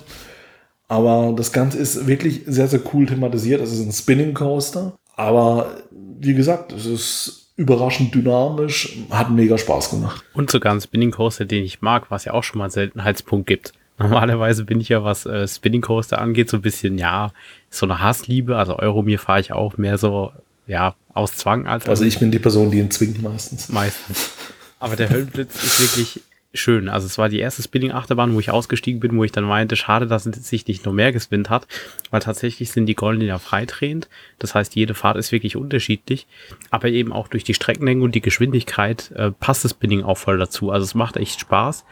Aber 0.86 1.34
das 1.36 1.52
Ganze 1.52 1.76
ist 1.78 2.06
wirklich 2.06 2.42
sehr, 2.46 2.68
sehr 2.68 2.80
cool 2.94 3.04
thematisiert. 3.06 3.60
Es 3.60 3.72
ist 3.72 3.84
ein 3.84 3.92
Spinning 3.92 4.32
Coaster. 4.32 4.94
Aber 5.18 5.82
wie 6.20 6.32
gesagt, 6.32 6.70
es 6.70 6.86
ist 6.86 7.48
überraschend 7.56 8.14
dynamisch, 8.14 8.96
hat 9.10 9.30
mega 9.32 9.58
Spaß 9.58 9.90
gemacht. 9.90 10.24
Und 10.32 10.48
sogar 10.48 10.72
ein 10.72 10.80
Spinning 10.80 11.10
Coaster, 11.10 11.44
den 11.44 11.64
ich 11.64 11.82
mag, 11.82 12.08
was 12.08 12.24
ja 12.24 12.34
auch 12.34 12.44
schon 12.44 12.58
mal 12.58 12.66
einen 12.66 12.70
Seltenheitspunkt 12.70 13.48
gibt. 13.48 13.72
Normalerweise 13.98 14.64
bin 14.64 14.80
ich 14.80 14.90
ja, 14.90 15.02
was 15.02 15.26
äh, 15.26 15.48
Spinning 15.48 15.80
Coaster 15.80 16.20
angeht, 16.20 16.48
so 16.48 16.58
ein 16.58 16.62
bisschen, 16.62 16.98
ja, 16.98 17.32
so 17.68 17.84
eine 17.84 18.00
Hassliebe. 18.00 18.56
Also 18.56 18.78
Euromir 18.78 19.18
fahre 19.18 19.40
ich 19.40 19.52
auch 19.52 19.76
mehr 19.76 19.98
so, 19.98 20.30
ja, 20.68 20.94
aus 21.12 21.34
Zwang 21.36 21.66
als. 21.66 21.88
Also 21.88 22.04
ich 22.04 22.20
bin 22.20 22.30
die 22.30 22.38
Person, 22.38 22.70
die 22.70 22.78
ihn 22.78 22.92
zwingt 22.92 23.20
meistens. 23.20 23.70
Meistens. 23.70 24.30
Aber 24.78 24.94
der 24.94 25.10
Höllenblitz 25.10 25.64
ist 25.64 25.80
wirklich 25.80 26.20
schön. 26.54 26.88
Also 26.88 27.06
es 27.06 27.18
war 27.18 27.28
die 27.28 27.38
erste 27.38 27.62
Spinning-Achterbahn, 27.62 28.34
wo 28.34 28.40
ich 28.40 28.50
ausgestiegen 28.50 29.00
bin, 29.00 29.16
wo 29.16 29.24
ich 29.24 29.32
dann 29.32 29.44
meinte, 29.44 29.76
schade, 29.76 30.06
dass 30.06 30.26
es 30.26 30.48
sich 30.48 30.66
nicht 30.66 30.84
noch 30.84 30.92
mehr 30.92 31.12
gespinnt 31.12 31.50
hat, 31.50 31.66
weil 32.10 32.20
tatsächlich 32.20 32.70
sind 32.70 32.86
die 32.86 32.94
Golden 32.94 33.22
ja 33.22 33.38
freidrehend. 33.38 34.08
Das 34.38 34.54
heißt, 34.54 34.74
jede 34.74 34.94
Fahrt 34.94 35.16
ist 35.16 35.32
wirklich 35.32 35.56
unterschiedlich, 35.56 36.26
aber 36.70 36.88
eben 36.88 37.12
auch 37.12 37.28
durch 37.28 37.44
die 37.44 37.54
Streckenlänge 37.54 38.02
und 38.02 38.14
die 38.14 38.22
Geschwindigkeit 38.22 39.10
äh, 39.12 39.30
passt 39.30 39.64
das 39.64 39.72
Spinning 39.72 40.02
auch 40.02 40.18
voll 40.18 40.38
dazu. 40.38 40.70
Also 40.70 40.84
es 40.84 40.94
macht 40.94 41.16
echt 41.16 41.40
Spaß 41.40 41.84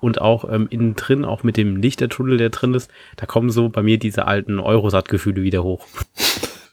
und 0.00 0.20
auch 0.20 0.50
ähm, 0.50 0.68
innen 0.70 0.96
drin, 0.96 1.24
auch 1.24 1.42
mit 1.42 1.56
dem 1.56 1.76
Lichtertunnel, 1.76 2.36
der 2.36 2.50
drin 2.50 2.74
ist, 2.74 2.90
da 3.16 3.26
kommen 3.26 3.50
so 3.50 3.68
bei 3.68 3.82
mir 3.82 3.98
diese 3.98 4.26
alten 4.26 4.60
Eurosat-Gefühle 4.60 5.42
wieder 5.42 5.64
hoch. 5.64 5.86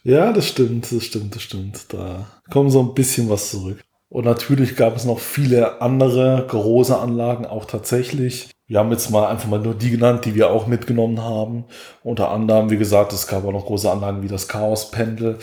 Ja, 0.03 0.33
das 0.33 0.47
stimmt, 0.47 0.91
das 0.91 1.05
stimmt, 1.05 1.35
das 1.35 1.43
stimmt. 1.43 1.85
Da 1.93 2.27
kommen 2.49 2.69
so 2.69 2.81
ein 2.81 2.93
bisschen 2.93 3.29
was 3.29 3.51
zurück. 3.51 3.83
Und 4.11 4.25
natürlich 4.25 4.75
gab 4.75 4.97
es 4.97 5.05
noch 5.05 5.19
viele 5.19 5.81
andere 5.81 6.45
große 6.45 6.99
Anlagen 6.99 7.45
auch 7.45 7.63
tatsächlich. 7.63 8.49
Wir 8.67 8.79
haben 8.79 8.91
jetzt 8.91 9.09
mal 9.09 9.27
einfach 9.27 9.47
mal 9.47 9.61
nur 9.61 9.73
die 9.73 9.89
genannt, 9.89 10.25
die 10.25 10.35
wir 10.35 10.49
auch 10.49 10.67
mitgenommen 10.67 11.21
haben. 11.21 11.63
Unter 12.03 12.29
anderem, 12.29 12.69
wie 12.69 12.77
gesagt, 12.77 13.13
es 13.13 13.25
gab 13.25 13.45
auch 13.45 13.53
noch 13.53 13.65
große 13.65 13.89
Anlagen 13.89 14.21
wie 14.21 14.27
das 14.27 14.49
Chaos-Pendel. 14.49 15.39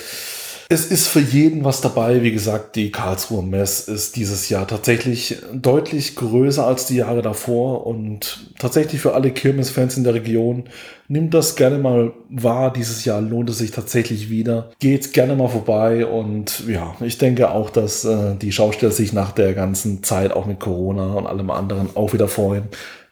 Es 0.70 0.84
ist 0.90 1.08
für 1.08 1.20
jeden 1.20 1.64
was 1.64 1.80
dabei. 1.80 2.22
Wie 2.22 2.30
gesagt, 2.30 2.76
die 2.76 2.92
Karlsruher 2.92 3.42
Mess 3.42 3.88
ist 3.88 4.16
dieses 4.16 4.50
Jahr 4.50 4.66
tatsächlich 4.66 5.38
deutlich 5.50 6.14
größer 6.14 6.66
als 6.66 6.84
die 6.84 6.96
Jahre 6.96 7.22
davor 7.22 7.86
und 7.86 8.50
tatsächlich 8.58 9.00
für 9.00 9.14
alle 9.14 9.30
Kirmes-Fans 9.30 9.96
in 9.96 10.04
der 10.04 10.12
Region 10.12 10.64
nimmt 11.08 11.32
das 11.32 11.56
gerne 11.56 11.78
mal 11.78 12.12
wahr. 12.28 12.70
Dieses 12.70 13.06
Jahr 13.06 13.22
lohnt 13.22 13.48
es 13.48 13.56
sich 13.56 13.70
tatsächlich 13.70 14.28
wieder. 14.28 14.70
Geht 14.78 15.14
gerne 15.14 15.36
mal 15.36 15.48
vorbei 15.48 16.04
und 16.04 16.68
ja, 16.68 16.94
ich 17.00 17.16
denke 17.16 17.50
auch, 17.50 17.70
dass 17.70 18.04
äh, 18.04 18.34
die 18.36 18.52
Schausteller 18.52 18.92
sich 18.92 19.14
nach 19.14 19.32
der 19.32 19.54
ganzen 19.54 20.02
Zeit 20.02 20.32
auch 20.32 20.44
mit 20.44 20.60
Corona 20.60 21.14
und 21.14 21.26
allem 21.26 21.50
anderen 21.50 21.96
auch 21.96 22.12
wieder 22.12 22.28
freuen, 22.28 22.64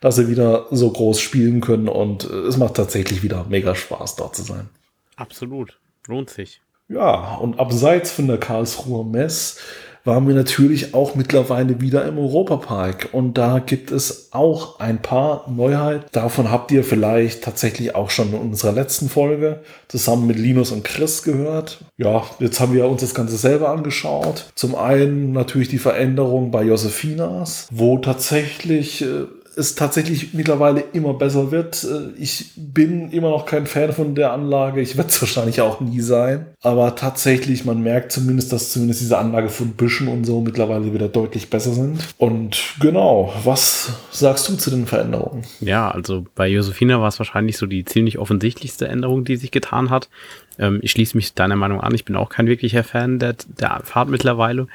dass 0.02 0.16
sie 0.16 0.28
wieder 0.28 0.66
so 0.72 0.90
groß 0.92 1.18
spielen 1.20 1.62
können 1.62 1.88
und 1.88 2.28
äh, 2.28 2.34
es 2.34 2.58
macht 2.58 2.74
tatsächlich 2.74 3.22
wieder 3.22 3.46
mega 3.48 3.74
Spaß 3.74 4.16
dort 4.16 4.36
zu 4.36 4.42
sein. 4.42 4.68
Absolut. 5.16 5.78
Lohnt 6.06 6.28
sich. 6.28 6.60
Ja, 6.88 7.36
und 7.36 7.58
abseits 7.58 8.12
von 8.12 8.28
der 8.28 8.38
Karlsruher 8.38 9.04
Mess 9.04 9.58
waren 10.06 10.28
wir 10.28 10.34
natürlich 10.34 10.94
auch 10.94 11.16
mittlerweile 11.16 11.80
wieder 11.80 12.06
im 12.06 12.16
Europapark. 12.16 13.08
Und 13.12 13.36
da 13.36 13.58
gibt 13.58 13.90
es 13.90 14.28
auch 14.32 14.78
ein 14.78 15.02
paar 15.02 15.50
Neuheiten. 15.50 16.06
Davon 16.12 16.50
habt 16.50 16.70
ihr 16.70 16.84
vielleicht 16.84 17.42
tatsächlich 17.42 17.94
auch 17.96 18.10
schon 18.10 18.32
in 18.32 18.38
unserer 18.38 18.72
letzten 18.72 19.08
Folge 19.08 19.62
zusammen 19.88 20.28
mit 20.28 20.38
Linus 20.38 20.70
und 20.70 20.84
Chris 20.84 21.24
gehört. 21.24 21.84
Ja, 21.96 22.22
jetzt 22.38 22.60
haben 22.60 22.72
wir 22.72 22.86
uns 22.86 23.00
das 23.00 23.14
Ganze 23.14 23.36
selber 23.36 23.70
angeschaut. 23.70 24.46
Zum 24.54 24.76
einen 24.76 25.32
natürlich 25.32 25.68
die 25.68 25.78
Veränderung 25.78 26.52
bei 26.52 26.62
Josefinas, 26.62 27.66
wo 27.72 27.98
tatsächlich 27.98 29.02
äh, 29.02 29.24
es 29.56 29.74
tatsächlich 29.74 30.34
mittlerweile 30.34 30.84
immer 30.92 31.14
besser 31.14 31.50
wird. 31.50 31.82
Äh, 31.82 32.10
ich 32.20 32.50
bin 32.56 33.10
immer 33.10 33.30
noch 33.30 33.46
kein 33.46 33.66
Fan 33.66 33.92
von 33.92 34.14
der 34.14 34.32
Anlage. 34.32 34.80
Ich 34.82 34.96
werde 34.96 35.08
es 35.08 35.20
wahrscheinlich 35.20 35.60
auch 35.62 35.80
nie 35.80 36.00
sein. 36.00 36.46
Aber 36.60 36.94
tatsächlich, 36.94 37.64
man 37.64 37.82
merkt 37.82 38.12
zumindest, 38.12 38.52
dass 38.52 38.72
zumindest 38.72 39.00
diese 39.00 39.18
Anlage 39.18 39.48
von 39.48 39.70
Büschen 39.70 40.08
und 40.08 40.24
so 40.24 40.40
mittlerweile 40.42 40.92
wieder 40.92 41.08
deutlich 41.08 41.48
besser 41.48 41.72
sind. 41.72 42.00
Und 42.18 42.74
genau, 42.80 43.32
was 43.44 43.94
sagst 44.10 44.48
du 44.48 44.56
zu 44.56 44.70
den 44.70 44.86
Veränderungen? 44.86 45.44
Ja, 45.60 45.90
also 45.90 46.26
bei 46.34 46.46
Josefina 46.48 47.00
war 47.00 47.08
es 47.08 47.18
wahrscheinlich 47.18 47.56
so 47.56 47.66
die 47.66 47.84
ziemlich 47.84 48.18
offensichtlichste 48.18 48.88
Änderung, 48.88 49.24
die 49.24 49.36
sich 49.36 49.50
getan 49.50 49.88
hat. 49.88 50.10
Ähm, 50.58 50.80
ich 50.82 50.90
schließe 50.90 51.16
mich 51.16 51.32
deiner 51.34 51.56
Meinung 51.56 51.80
an. 51.80 51.94
Ich 51.94 52.04
bin 52.04 52.16
auch 52.16 52.28
kein 52.28 52.46
wirklicher 52.46 52.84
Fan 52.84 53.18
der, 53.18 53.36
der 53.58 53.80
Fahrt 53.84 54.10
mittlerweile. 54.10 54.66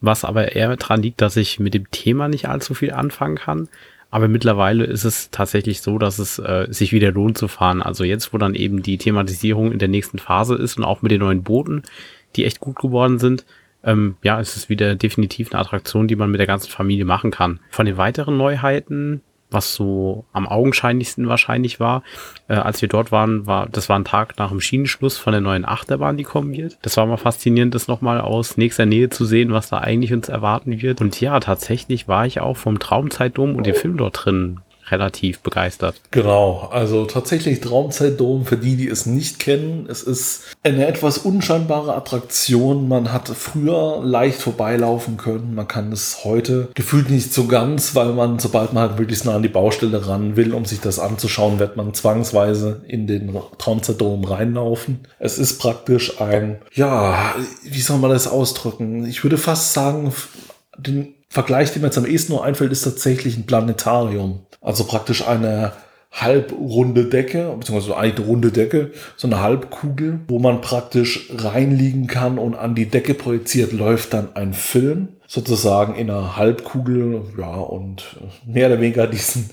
Was 0.00 0.24
aber 0.24 0.52
eher 0.52 0.76
daran 0.76 1.02
liegt, 1.02 1.20
dass 1.22 1.36
ich 1.36 1.60
mit 1.60 1.72
dem 1.72 1.90
Thema 1.90 2.28
nicht 2.28 2.48
allzu 2.48 2.74
viel 2.74 2.92
anfangen 2.92 3.36
kann. 3.36 3.68
Aber 4.14 4.28
mittlerweile 4.28 4.84
ist 4.84 5.02
es 5.02 5.32
tatsächlich 5.32 5.82
so, 5.82 5.98
dass 5.98 6.20
es 6.20 6.38
äh, 6.38 6.68
sich 6.70 6.92
wieder 6.92 7.10
lohnt 7.10 7.36
zu 7.36 7.48
fahren. 7.48 7.82
Also 7.82 8.04
jetzt, 8.04 8.32
wo 8.32 8.38
dann 8.38 8.54
eben 8.54 8.80
die 8.80 8.96
Thematisierung 8.96 9.72
in 9.72 9.80
der 9.80 9.88
nächsten 9.88 10.20
Phase 10.20 10.54
ist 10.54 10.78
und 10.78 10.84
auch 10.84 11.02
mit 11.02 11.10
den 11.10 11.18
neuen 11.18 11.42
Booten, 11.42 11.82
die 12.36 12.44
echt 12.44 12.60
gut 12.60 12.76
geworden 12.76 13.18
sind, 13.18 13.44
ähm, 13.82 14.14
ja, 14.22 14.38
ist 14.38 14.56
es 14.56 14.68
wieder 14.68 14.94
definitiv 14.94 15.52
eine 15.52 15.60
Attraktion, 15.60 16.06
die 16.06 16.14
man 16.14 16.30
mit 16.30 16.38
der 16.38 16.46
ganzen 16.46 16.70
Familie 16.70 17.04
machen 17.04 17.32
kann. 17.32 17.58
Von 17.70 17.86
den 17.86 17.96
weiteren 17.96 18.36
Neuheiten 18.36 19.20
was 19.54 19.74
so 19.74 20.24
am 20.32 20.46
augenscheinlichsten 20.46 21.28
wahrscheinlich 21.28 21.80
war, 21.80 22.02
äh, 22.48 22.54
als 22.54 22.82
wir 22.82 22.88
dort 22.88 23.12
waren, 23.12 23.46
war, 23.46 23.68
das 23.70 23.88
war 23.88 23.98
ein 23.98 24.04
Tag 24.04 24.36
nach 24.38 24.50
dem 24.50 24.60
Schienenschluss 24.60 25.16
von 25.16 25.32
der 25.32 25.40
neuen 25.40 25.64
Achterbahn, 25.64 26.16
die 26.16 26.24
kommen 26.24 26.52
wird. 26.52 26.78
Das 26.82 26.96
war 26.96 27.06
mal 27.06 27.16
faszinierend, 27.16 27.74
das 27.74 27.88
nochmal 27.88 28.20
aus 28.20 28.56
nächster 28.56 28.84
Nähe 28.86 29.08
zu 29.08 29.24
sehen, 29.24 29.52
was 29.52 29.70
da 29.70 29.78
eigentlich 29.78 30.12
uns 30.12 30.28
erwarten 30.28 30.82
wird. 30.82 31.00
Und 31.00 31.18
ja, 31.20 31.40
tatsächlich 31.40 32.08
war 32.08 32.26
ich 32.26 32.40
auch 32.40 32.56
vom 32.56 32.78
Traumzeitdom 32.78 33.56
und 33.56 33.66
dem 33.66 33.74
Film 33.74 33.96
dort 33.96 34.24
drin 34.24 34.60
relativ 34.90 35.40
begeistert. 35.40 36.00
Genau, 36.10 36.68
also 36.70 37.04
tatsächlich 37.06 37.60
Traumzeitdom 37.60 38.44
für 38.44 38.56
die, 38.56 38.76
die 38.76 38.88
es 38.88 39.06
nicht 39.06 39.38
kennen. 39.38 39.86
Es 39.88 40.02
ist 40.02 40.44
eine 40.62 40.86
etwas 40.86 41.18
unscheinbare 41.18 41.94
Attraktion. 41.94 42.88
Man 42.88 43.12
hat 43.12 43.28
früher 43.28 44.00
leicht 44.02 44.40
vorbeilaufen 44.40 45.16
können. 45.16 45.54
Man 45.54 45.68
kann 45.68 45.92
es 45.92 46.24
heute 46.24 46.68
gefühlt 46.74 47.10
nicht 47.10 47.32
so 47.32 47.46
ganz, 47.46 47.94
weil 47.94 48.12
man, 48.12 48.38
sobald 48.38 48.72
man 48.72 48.88
halt 48.88 48.98
wirklich 48.98 49.24
nah 49.24 49.36
an 49.36 49.42
die 49.42 49.48
Baustelle 49.48 50.06
ran 50.06 50.36
will, 50.36 50.54
um 50.54 50.64
sich 50.64 50.80
das 50.80 50.98
anzuschauen, 50.98 51.58
wird 51.58 51.76
man 51.76 51.94
zwangsweise 51.94 52.82
in 52.86 53.06
den 53.06 53.36
Traumzeitdom 53.58 54.24
reinlaufen. 54.24 55.00
Es 55.18 55.38
ist 55.38 55.58
praktisch 55.58 56.20
ein, 56.20 56.58
ja, 56.72 57.34
wie 57.62 57.80
soll 57.80 57.98
man 57.98 58.10
das 58.10 58.26
ausdrücken? 58.26 59.06
Ich 59.06 59.22
würde 59.22 59.38
fast 59.38 59.72
sagen, 59.72 60.12
den 60.76 61.13
Vergleich, 61.34 61.72
der 61.72 61.82
mir 61.82 61.88
jetzt 61.88 61.98
am 61.98 62.06
ehesten 62.06 62.32
nur 62.32 62.44
einfällt, 62.44 62.70
ist 62.70 62.82
tatsächlich 62.82 63.36
ein 63.36 63.44
Planetarium. 63.44 64.46
Also 64.60 64.84
praktisch 64.84 65.26
eine 65.26 65.72
halbrunde 66.12 67.06
Decke, 67.06 67.52
beziehungsweise 67.58 67.96
eine 67.96 68.20
runde 68.20 68.52
Decke, 68.52 68.92
so 69.16 69.26
eine 69.26 69.40
Halbkugel, 69.40 70.20
wo 70.28 70.38
man 70.38 70.60
praktisch 70.60 71.28
reinliegen 71.36 72.06
kann 72.06 72.38
und 72.38 72.54
an 72.54 72.76
die 72.76 72.86
Decke 72.86 73.14
projiziert 73.14 73.72
läuft 73.72 74.14
dann 74.14 74.36
ein 74.36 74.54
Film. 74.54 75.08
Sozusagen 75.34 75.96
in 75.96 76.10
einer 76.10 76.36
Halbkugel, 76.36 77.22
ja, 77.36 77.56
und 77.56 78.04
mehr 78.46 78.68
oder 78.68 78.80
weniger 78.80 79.08
diesen, 79.08 79.50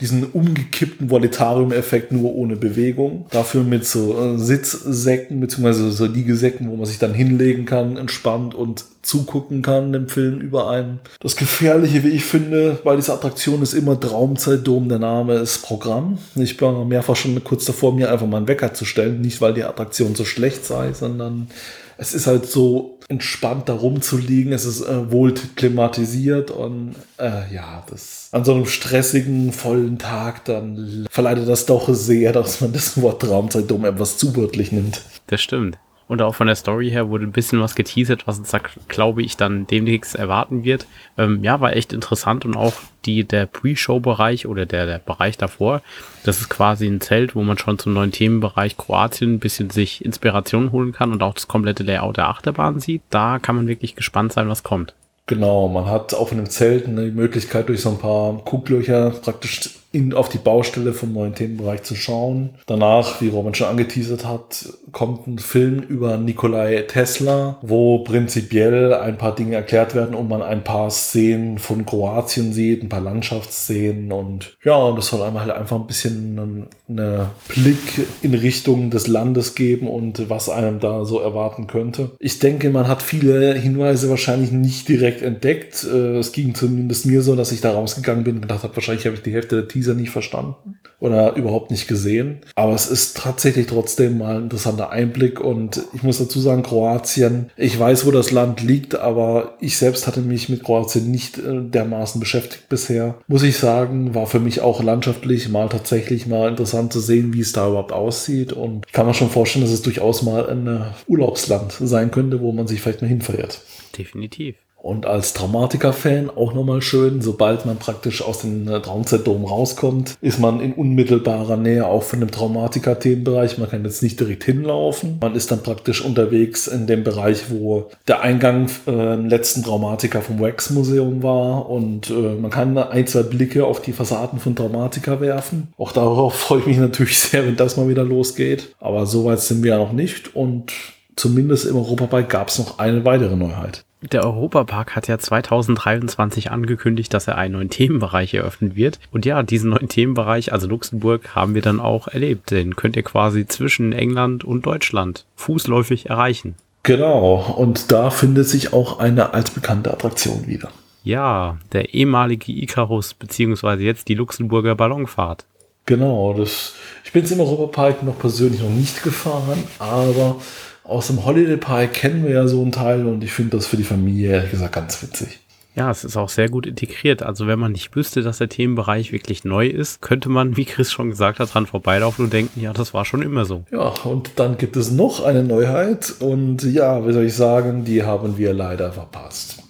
diesen 0.00 0.24
umgekippten 0.26 1.10
Voletarium-Effekt 1.10 2.12
nur 2.12 2.36
ohne 2.36 2.54
Bewegung. 2.54 3.26
Dafür 3.30 3.64
mit 3.64 3.84
so 3.84 4.16
äh, 4.16 4.38
Sitzsäcken, 4.38 5.40
beziehungsweise 5.40 5.90
so 5.90 6.06
Liegesäcken, 6.06 6.70
wo 6.70 6.76
man 6.76 6.86
sich 6.86 7.00
dann 7.00 7.14
hinlegen 7.14 7.64
kann, 7.64 7.96
entspannt 7.96 8.54
und 8.54 8.84
zugucken 9.02 9.60
kann 9.60 9.92
dem 9.92 10.08
Film 10.08 10.38
über 10.40 10.70
einen. 10.70 11.00
Das 11.18 11.34
Gefährliche, 11.34 12.04
wie 12.04 12.10
ich 12.10 12.24
finde, 12.24 12.78
bei 12.84 12.94
dieser 12.94 13.14
Attraktion 13.14 13.60
ist 13.60 13.74
immer 13.74 13.98
Traumzeitdom. 13.98 14.88
Der 14.88 15.00
Name 15.00 15.34
ist 15.34 15.62
Programm. 15.62 16.18
Ich 16.36 16.60
war 16.62 16.84
mehrfach 16.84 17.16
schon 17.16 17.42
kurz 17.42 17.64
davor, 17.64 17.92
mir 17.92 18.12
einfach 18.12 18.28
mal 18.28 18.36
einen 18.36 18.48
Wecker 18.48 18.72
zu 18.72 18.84
stellen. 18.84 19.20
Nicht, 19.20 19.40
weil 19.40 19.52
die 19.52 19.64
Attraktion 19.64 20.14
so 20.14 20.24
schlecht 20.24 20.64
sei, 20.64 20.92
sondern 20.92 21.48
es 21.96 22.14
ist 22.14 22.26
halt 22.26 22.46
so 22.46 22.98
entspannt 23.08 23.68
da 23.68 23.74
rumzuliegen. 23.74 24.52
Es 24.52 24.64
ist 24.64 24.82
äh, 24.82 25.10
wohl 25.10 25.34
klimatisiert 25.56 26.50
und 26.50 26.94
äh, 27.18 27.52
ja, 27.54 27.84
das 27.88 28.28
an 28.32 28.44
so 28.44 28.54
einem 28.54 28.66
stressigen, 28.66 29.52
vollen 29.52 29.98
Tag 29.98 30.44
dann 30.46 31.06
verleitet 31.10 31.48
das 31.48 31.66
doch 31.66 31.88
sehr, 31.94 32.32
dass 32.32 32.60
man 32.60 32.72
das 32.72 33.00
Wort 33.00 33.22
Traumzeitdom 33.22 33.84
etwas 33.84 34.18
zu 34.18 34.34
wörtlich 34.36 34.72
nimmt. 34.72 35.02
Das 35.26 35.40
stimmt. 35.40 35.78
Und 36.06 36.20
auch 36.20 36.34
von 36.34 36.46
der 36.46 36.56
Story 36.56 36.90
her 36.90 37.08
wurde 37.08 37.24
ein 37.24 37.32
bisschen 37.32 37.60
was 37.60 37.74
geteasert, 37.74 38.26
was 38.26 38.38
uns 38.38 38.50
da, 38.50 38.60
glaube 38.88 39.22
ich, 39.22 39.36
dann 39.36 39.66
demnächst 39.66 40.14
erwarten 40.14 40.64
wird. 40.64 40.86
Ähm, 41.16 41.42
ja, 41.42 41.60
war 41.60 41.74
echt 41.74 41.92
interessant 41.92 42.44
und 42.44 42.56
auch 42.56 42.74
die, 43.06 43.24
der 43.24 43.46
Pre-Show-Bereich 43.46 44.46
oder 44.46 44.66
der, 44.66 44.86
der 44.86 44.98
Bereich 44.98 45.38
davor, 45.38 45.82
das 46.24 46.40
ist 46.40 46.48
quasi 46.48 46.86
ein 46.86 47.00
Zelt, 47.00 47.34
wo 47.34 47.42
man 47.42 47.58
schon 47.58 47.78
zum 47.78 47.94
neuen 47.94 48.12
Themenbereich 48.12 48.76
Kroatien 48.76 49.34
ein 49.34 49.38
bisschen 49.38 49.70
sich 49.70 50.04
Inspiration 50.04 50.72
holen 50.72 50.92
kann 50.92 51.12
und 51.12 51.22
auch 51.22 51.34
das 51.34 51.48
komplette 51.48 51.82
Layout 51.82 52.16
der 52.16 52.28
Achterbahn 52.28 52.80
sieht. 52.80 53.02
Da 53.10 53.38
kann 53.38 53.56
man 53.56 53.66
wirklich 53.66 53.96
gespannt 53.96 54.32
sein, 54.32 54.48
was 54.48 54.62
kommt. 54.62 54.94
Genau, 55.26 55.68
man 55.68 55.86
hat 55.86 56.12
auch 56.12 56.32
in 56.32 56.38
dem 56.38 56.50
Zelt 56.50 56.86
die 56.86 56.90
Möglichkeit, 56.90 57.68
durch 57.68 57.80
so 57.80 57.90
ein 57.90 57.98
paar 57.98 58.34
Gucklöcher 58.44 59.10
praktisch 59.10 59.70
in, 59.94 60.12
auf 60.12 60.28
die 60.28 60.38
Baustelle 60.38 60.92
vom 60.92 61.12
neuen 61.12 61.34
Themenbereich 61.34 61.84
zu 61.84 61.94
schauen. 61.94 62.50
Danach, 62.66 63.20
wie 63.20 63.28
Robin 63.28 63.54
schon 63.54 63.68
angeteasert 63.68 64.26
hat, 64.26 64.66
kommt 64.90 65.26
ein 65.26 65.38
Film 65.38 65.80
über 65.80 66.16
Nikolai 66.16 66.82
Tesla, 66.88 67.58
wo 67.62 68.00
prinzipiell 68.00 68.92
ein 68.92 69.18
paar 69.18 69.34
Dinge 69.34 69.54
erklärt 69.54 69.94
werden 69.94 70.14
und 70.14 70.28
man 70.28 70.42
ein 70.42 70.64
paar 70.64 70.90
Szenen 70.90 71.58
von 71.58 71.86
Kroatien 71.86 72.52
sieht, 72.52 72.82
ein 72.82 72.88
paar 72.88 73.00
Landschaftsszenen 73.00 74.10
und 74.10 74.56
ja, 74.64 74.90
das 74.92 75.08
soll 75.08 75.22
einmal 75.22 75.44
halt 75.44 75.56
einfach 75.56 75.78
ein 75.78 75.86
bisschen 75.86 76.38
einen, 76.38 76.66
einen 76.88 77.26
Blick 77.48 78.06
in 78.22 78.34
Richtung 78.34 78.90
des 78.90 79.06
Landes 79.06 79.54
geben 79.54 79.86
und 79.86 80.28
was 80.28 80.48
einem 80.48 80.80
da 80.80 81.04
so 81.04 81.20
erwarten 81.20 81.66
könnte. 81.68 82.10
Ich 82.18 82.40
denke, 82.40 82.70
man 82.70 82.88
hat 82.88 83.02
viele 83.02 83.54
Hinweise 83.54 84.10
wahrscheinlich 84.10 84.50
nicht 84.50 84.88
direkt 84.88 85.22
entdeckt. 85.22 85.84
Äh, 85.84 86.18
es 86.18 86.32
ging 86.32 86.54
zumindest 86.54 87.06
mir 87.06 87.22
so, 87.22 87.36
dass 87.36 87.52
ich 87.52 87.60
da 87.60 87.72
rausgegangen 87.72 88.24
bin 88.24 88.36
und 88.36 88.42
gedacht 88.42 88.64
habe, 88.64 88.74
wahrscheinlich 88.74 89.06
habe 89.06 89.16
ich 89.16 89.22
die 89.22 89.32
Hälfte 89.32 89.56
der 89.56 89.68
Teaser 89.68 89.83
Teaser 89.84 89.94
nicht 89.94 90.10
verstanden 90.10 90.78
oder 90.98 91.34
überhaupt 91.36 91.70
nicht 91.70 91.86
gesehen. 91.86 92.40
Aber 92.54 92.74
es 92.74 92.86
ist 92.86 93.18
tatsächlich 93.18 93.66
trotzdem 93.66 94.18
mal 94.18 94.36
ein 94.36 94.44
interessanter 94.44 94.90
Einblick 94.90 95.40
und 95.40 95.82
ich 95.92 96.02
muss 96.02 96.18
dazu 96.18 96.40
sagen, 96.40 96.62
Kroatien, 96.62 97.50
ich 97.56 97.78
weiß, 97.78 98.06
wo 98.06 98.10
das 98.10 98.30
Land 98.30 98.62
liegt, 98.62 98.94
aber 98.94 99.54
ich 99.60 99.76
selbst 99.76 100.06
hatte 100.06 100.20
mich 100.20 100.48
mit 100.48 100.64
Kroatien 100.64 101.10
nicht 101.10 101.38
äh, 101.38 101.62
dermaßen 101.62 102.20
beschäftigt 102.20 102.68
bisher. 102.68 103.16
Muss 103.26 103.42
ich 103.42 103.58
sagen, 103.58 104.14
war 104.14 104.26
für 104.26 104.40
mich 104.40 104.60
auch 104.62 104.82
landschaftlich 104.82 105.48
mal 105.48 105.68
tatsächlich 105.68 106.26
mal 106.26 106.48
interessant 106.48 106.92
zu 106.92 107.00
sehen, 107.00 107.34
wie 107.34 107.40
es 107.40 107.52
da 107.52 107.68
überhaupt 107.68 107.92
aussieht 107.92 108.52
und 108.52 108.90
kann 108.92 109.06
mir 109.06 109.14
schon 109.14 109.30
vorstellen, 109.30 109.64
dass 109.64 109.74
es 109.74 109.82
durchaus 109.82 110.22
mal 110.22 110.48
ein 110.48 110.66
äh, 110.66 110.80
Urlaubsland 111.06 111.72
sein 111.78 112.10
könnte, 112.10 112.40
wo 112.40 112.52
man 112.52 112.66
sich 112.66 112.80
vielleicht 112.80 113.02
mal 113.02 113.08
hin 113.08 113.20
verirrt. 113.20 113.60
Definitiv. 113.96 114.56
Und 114.84 115.06
als 115.06 115.32
Traumatiker-Fan 115.32 116.28
auch 116.28 116.52
nochmal 116.52 116.82
schön, 116.82 117.22
sobald 117.22 117.64
man 117.64 117.78
praktisch 117.78 118.20
aus 118.20 118.42
dem 118.42 118.68
äh, 118.68 118.82
Traumzeitdom 118.82 119.46
rauskommt, 119.46 120.18
ist 120.20 120.38
man 120.38 120.60
in 120.60 120.74
unmittelbarer 120.74 121.56
Nähe 121.56 121.86
auch 121.86 122.02
von 122.02 122.20
dem 122.20 122.30
Traumatiker-Themenbereich. 122.30 123.56
Man 123.56 123.70
kann 123.70 123.82
jetzt 123.82 124.02
nicht 124.02 124.20
direkt 124.20 124.44
hinlaufen. 124.44 125.16
Man 125.22 125.36
ist 125.36 125.50
dann 125.50 125.62
praktisch 125.62 126.04
unterwegs 126.04 126.66
in 126.66 126.86
dem 126.86 127.02
Bereich, 127.02 127.44
wo 127.48 127.88
der 128.08 128.20
Eingang 128.20 128.68
äh, 128.86 129.14
letzten 129.14 129.62
Traumatiker 129.62 130.20
vom 130.20 130.38
Wax-Museum 130.38 131.22
war. 131.22 131.70
Und 131.70 132.10
äh, 132.10 132.34
man 132.34 132.50
kann 132.50 132.76
ein, 132.76 133.06
zwei 133.06 133.22
Blicke 133.22 133.64
auf 133.64 133.80
die 133.80 133.94
Fassaden 133.94 134.38
von 134.38 134.54
Traumatiker 134.54 135.18
werfen. 135.22 135.68
Auch 135.78 135.92
darauf 135.92 136.34
freue 136.38 136.58
ich 136.58 136.66
mich 136.66 136.76
natürlich 136.76 137.18
sehr, 137.18 137.46
wenn 137.46 137.56
das 137.56 137.78
mal 137.78 137.88
wieder 137.88 138.04
losgeht. 138.04 138.74
Aber 138.80 139.06
so 139.06 139.24
weit 139.24 139.40
sind 139.40 139.62
wir 139.62 139.70
ja 139.70 139.78
noch 139.78 139.92
nicht. 139.92 140.36
Und 140.36 140.74
zumindest 141.16 141.64
im 141.64 141.76
Europapark 141.76 142.28
gab 142.28 142.48
es 142.48 142.58
noch 142.58 142.78
eine 142.78 143.02
weitere 143.06 143.34
Neuheit. 143.34 143.86
Der 144.12 144.24
Europapark 144.24 144.96
hat 144.96 145.08
ja 145.08 145.18
2023 145.18 146.50
angekündigt, 146.50 147.14
dass 147.14 147.26
er 147.26 147.38
einen 147.38 147.54
neuen 147.54 147.70
Themenbereich 147.70 148.34
eröffnen 148.34 148.76
wird. 148.76 148.98
Und 149.10 149.24
ja, 149.24 149.42
diesen 149.42 149.70
neuen 149.70 149.88
Themenbereich, 149.88 150.52
also 150.52 150.66
Luxemburg, 150.66 151.34
haben 151.34 151.54
wir 151.54 151.62
dann 151.62 151.80
auch 151.80 152.08
erlebt. 152.08 152.50
Den 152.50 152.76
könnt 152.76 152.96
ihr 152.96 153.02
quasi 153.02 153.46
zwischen 153.46 153.92
England 153.92 154.44
und 154.44 154.66
Deutschland 154.66 155.24
fußläufig 155.36 156.10
erreichen. 156.10 156.54
Genau, 156.82 157.54
und 157.56 157.92
da 157.92 158.10
findet 158.10 158.46
sich 158.46 158.74
auch 158.74 158.98
eine 158.98 159.32
altbekannte 159.32 159.90
Attraktion 159.90 160.46
wieder. 160.46 160.70
Ja, 161.02 161.56
der 161.72 161.94
ehemalige 161.94 162.52
Icarus, 162.52 163.14
beziehungsweise 163.14 163.82
jetzt 163.82 164.08
die 164.08 164.14
Luxemburger 164.14 164.74
Ballonfahrt. 164.74 165.46
Genau, 165.86 166.34
das, 166.34 166.74
ich 167.04 167.12
bin 167.12 167.22
jetzt 167.22 167.32
im 167.32 167.40
Europapark 167.40 168.02
noch 168.02 168.18
persönlich 168.18 168.60
noch 168.60 168.70
nicht 168.70 169.02
gefahren, 169.02 169.62
aber 169.78 170.36
aus 170.84 171.08
dem 171.08 171.24
Holiday 171.24 171.56
Park 171.56 171.94
kennen 171.94 172.24
wir 172.24 172.32
ja 172.32 172.46
so 172.46 172.60
einen 172.60 172.72
Teil 172.72 173.06
und 173.06 173.24
ich 173.24 173.32
finde 173.32 173.56
das 173.56 173.66
für 173.66 173.76
die 173.76 173.84
Familie 173.84 174.32
ehrlich 174.32 174.50
gesagt 174.50 174.74
ganz 174.74 175.02
witzig. 175.02 175.40
Ja, 175.76 175.90
es 175.90 176.04
ist 176.04 176.16
auch 176.16 176.28
sehr 176.28 176.48
gut 176.48 176.66
integriert. 176.66 177.22
Also 177.24 177.48
wenn 177.48 177.58
man 177.58 177.72
nicht 177.72 177.96
wüsste, 177.96 178.22
dass 178.22 178.38
der 178.38 178.48
Themenbereich 178.48 179.10
wirklich 179.10 179.44
neu 179.44 179.66
ist, 179.66 180.00
könnte 180.00 180.28
man, 180.28 180.56
wie 180.56 180.66
Chris 180.66 180.92
schon 180.92 181.10
gesagt 181.10 181.40
hat, 181.40 181.52
dran 181.52 181.66
vorbeilaufen 181.66 182.26
und 182.26 182.32
denken, 182.32 182.60
ja, 182.60 182.72
das 182.72 182.94
war 182.94 183.04
schon 183.04 183.22
immer 183.22 183.44
so. 183.44 183.64
Ja, 183.72 183.88
und 184.04 184.32
dann 184.36 184.56
gibt 184.56 184.76
es 184.76 184.92
noch 184.92 185.24
eine 185.24 185.42
Neuheit 185.42 186.14
und 186.20 186.62
ja, 186.62 187.04
wie 187.06 187.12
soll 187.12 187.24
ich 187.24 187.34
sagen, 187.34 187.84
die 187.84 188.04
haben 188.04 188.38
wir 188.38 188.52
leider 188.52 188.92
verpasst. 188.92 189.63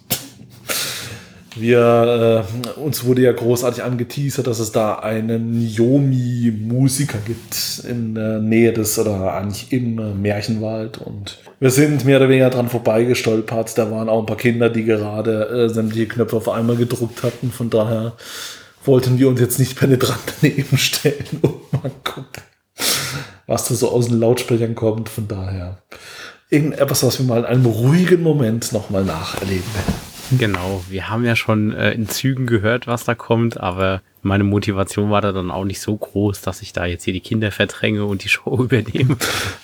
Wir, 1.55 2.45
äh, 2.77 2.79
uns 2.79 3.05
wurde 3.05 3.21
ja 3.21 3.31
großartig 3.31 3.81
angeteasert, 3.81 4.45
dass 4.45 4.59
es 4.59 4.73
da 4.73 4.95
einen 4.95 5.65
Yomi-Musiker 5.65 7.19
gibt 7.25 7.81
in 7.87 8.13
der 8.13 8.39
Nähe 8.39 8.73
des 8.73 8.99
oder 8.99 9.33
eigentlich 9.33 9.71
im 9.71 10.21
Märchenwald. 10.21 10.97
Und 10.97 11.37
wir 11.61 11.71
sind 11.71 12.03
mehr 12.03 12.17
oder 12.17 12.27
weniger 12.27 12.49
dran 12.49 12.67
vorbeigestolpert. 12.67 13.77
Da 13.77 13.89
waren 13.89 14.09
auch 14.09 14.19
ein 14.19 14.25
paar 14.25 14.35
Kinder, 14.35 14.69
die 14.69 14.83
gerade 14.83 15.47
äh, 15.47 15.69
sämtliche 15.69 16.07
Knöpfe 16.07 16.35
auf 16.35 16.49
einmal 16.49 16.75
gedruckt 16.75 17.23
hatten. 17.23 17.51
Von 17.51 17.69
daher 17.69 18.13
wollten 18.83 19.17
wir 19.17 19.29
uns 19.29 19.39
jetzt 19.39 19.57
nicht 19.57 19.77
penetrant 19.77 20.19
daneben 20.41 20.77
stellen 20.77 21.39
und 21.41 21.71
mal 21.71 21.91
gucken, 22.03 22.43
was 23.47 23.69
da 23.69 23.75
so 23.75 23.89
aus 23.91 24.09
den 24.09 24.19
Lautsprechern 24.19 24.75
kommt. 24.75 25.07
Von 25.07 25.29
daher 25.29 25.77
irgendetwas, 26.49 27.03
was 27.03 27.19
wir 27.19 27.25
mal 27.25 27.39
in 27.39 27.45
einem 27.45 27.65
ruhigen 27.65 28.21
Moment 28.21 28.73
nochmal 28.73 29.05
nacherleben 29.05 29.73
werden. 29.73 30.14
Genau, 30.31 30.83
wir 30.89 31.09
haben 31.09 31.23
ja 31.23 31.35
schon 31.35 31.71
äh, 31.73 31.91
in 31.91 32.09
Zügen 32.09 32.47
gehört, 32.47 32.87
was 32.87 33.03
da 33.03 33.13
kommt, 33.13 33.59
aber 33.59 34.01
meine 34.23 34.43
Motivation 34.43 35.11
war 35.11 35.21
da 35.21 35.31
dann 35.31 35.51
auch 35.51 35.65
nicht 35.65 35.79
so 35.79 35.95
groß, 35.95 36.41
dass 36.41 36.63
ich 36.63 36.73
da 36.73 36.85
jetzt 36.85 37.03
hier 37.03 37.13
die 37.13 37.21
Kinder 37.21 37.51
verdränge 37.51 38.05
und 38.05 38.23
die 38.23 38.29
Show 38.35 38.63
übernehme. 38.63 39.17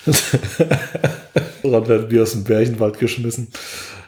dann 1.62 1.88
werden 1.88 2.10
wir 2.10 2.22
aus 2.22 2.32
dem 2.32 2.44
Bärchenwald 2.44 2.98
geschmissen. 2.98 3.48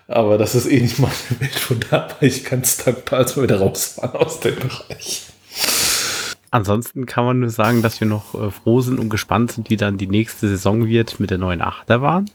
Aber 0.07 0.38
das 0.38 0.55
ist 0.55 0.71
eh 0.71 0.81
nicht 0.81 0.99
meine 0.99 1.12
Welt, 1.40 1.55
von 1.55 1.81
daher 1.81 2.11
war 2.11 2.23
ich 2.23 2.45
ganz 2.45 2.77
dankbar, 2.77 3.21
als 3.21 3.37
wir 3.37 3.43
wieder 3.43 3.59
raus 3.59 3.99
waren 4.01 4.14
aus 4.17 4.40
dem 4.40 4.55
Bereich. 4.57 5.27
Ansonsten 6.51 7.07
kann 7.07 7.25
man 7.25 7.40
nur 7.40 7.51
sagen, 7.51 7.83
dass 7.83 8.01
wir 8.01 8.07
noch 8.07 8.35
äh, 8.35 8.51
froh 8.51 8.81
sind 8.81 9.01
und 9.01 9.09
gespannt 9.09 9.51
sind, 9.53 9.71
wie 9.71 9.77
dann 9.77 9.99
die 9.99 10.07
nächste 10.07 10.49
Saison 10.49 10.87
wird 10.87 11.19
mit 11.19 11.31
der 11.31 11.38
neuen 11.38 11.62
Achterbahn. 11.62 12.31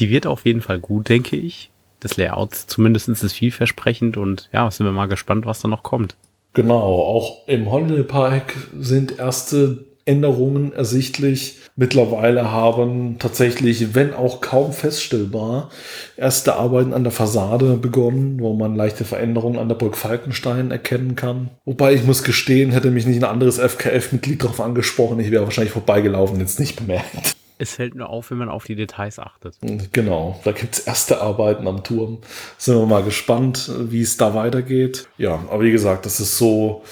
Die 0.00 0.10
wird 0.10 0.26
auf 0.26 0.46
jeden 0.46 0.62
Fall 0.62 0.80
gut, 0.80 1.08
denke 1.08 1.36
ich 1.36 1.71
des 2.02 2.16
Layouts. 2.16 2.66
Zumindest 2.66 3.08
ist 3.08 3.22
es 3.22 3.32
vielversprechend 3.32 4.16
und 4.16 4.48
ja, 4.52 4.70
sind 4.70 4.86
wir 4.86 4.92
mal 4.92 5.06
gespannt, 5.06 5.46
was 5.46 5.60
da 5.60 5.68
noch 5.68 5.82
kommt. 5.82 6.16
Genau, 6.54 6.82
auch 6.82 7.48
im 7.48 7.70
Holiday 7.70 8.02
Park 8.02 8.54
sind 8.78 9.18
erste 9.18 9.86
Änderungen 10.04 10.72
ersichtlich. 10.72 11.58
Mittlerweile 11.76 12.50
haben 12.50 13.16
tatsächlich, 13.18 13.94
wenn 13.94 14.12
auch 14.12 14.40
kaum 14.40 14.72
feststellbar, 14.72 15.70
erste 16.16 16.56
Arbeiten 16.56 16.92
an 16.92 17.04
der 17.04 17.12
Fassade 17.12 17.76
begonnen, 17.76 18.38
wo 18.40 18.52
man 18.52 18.76
leichte 18.76 19.04
Veränderungen 19.04 19.58
an 19.58 19.68
der 19.68 19.76
Burg 19.76 19.96
Falkenstein 19.96 20.70
erkennen 20.70 21.16
kann. 21.16 21.50
Wobei 21.64 21.94
ich 21.94 22.04
muss 22.04 22.24
gestehen, 22.24 22.72
hätte 22.72 22.90
mich 22.90 23.06
nicht 23.06 23.22
ein 23.22 23.30
anderes 23.30 23.58
FKF-Mitglied 23.58 24.42
darauf 24.42 24.60
angesprochen, 24.60 25.20
ich 25.20 25.30
wäre 25.30 25.44
wahrscheinlich 25.44 25.72
vorbeigelaufen 25.72 26.34
und 26.34 26.40
jetzt 26.40 26.60
nicht 26.60 26.76
bemerkt. 26.76 27.36
Es 27.62 27.74
fällt 27.74 27.94
nur 27.94 28.10
auf, 28.10 28.32
wenn 28.32 28.38
man 28.38 28.48
auf 28.48 28.64
die 28.64 28.74
Details 28.74 29.20
achtet. 29.20 29.56
Genau, 29.92 30.40
da 30.42 30.50
gibt 30.50 30.74
es 30.74 30.80
erste 30.80 31.20
Arbeiten 31.20 31.68
am 31.68 31.84
Turm. 31.84 32.18
Sind 32.58 32.76
wir 32.76 32.86
mal 32.86 33.04
gespannt, 33.04 33.70
wie 33.78 34.02
es 34.02 34.16
da 34.16 34.34
weitergeht. 34.34 35.06
Ja, 35.16 35.44
aber 35.48 35.62
wie 35.62 35.70
gesagt, 35.70 36.04
das 36.04 36.18
ist 36.18 36.38
so 36.38 36.82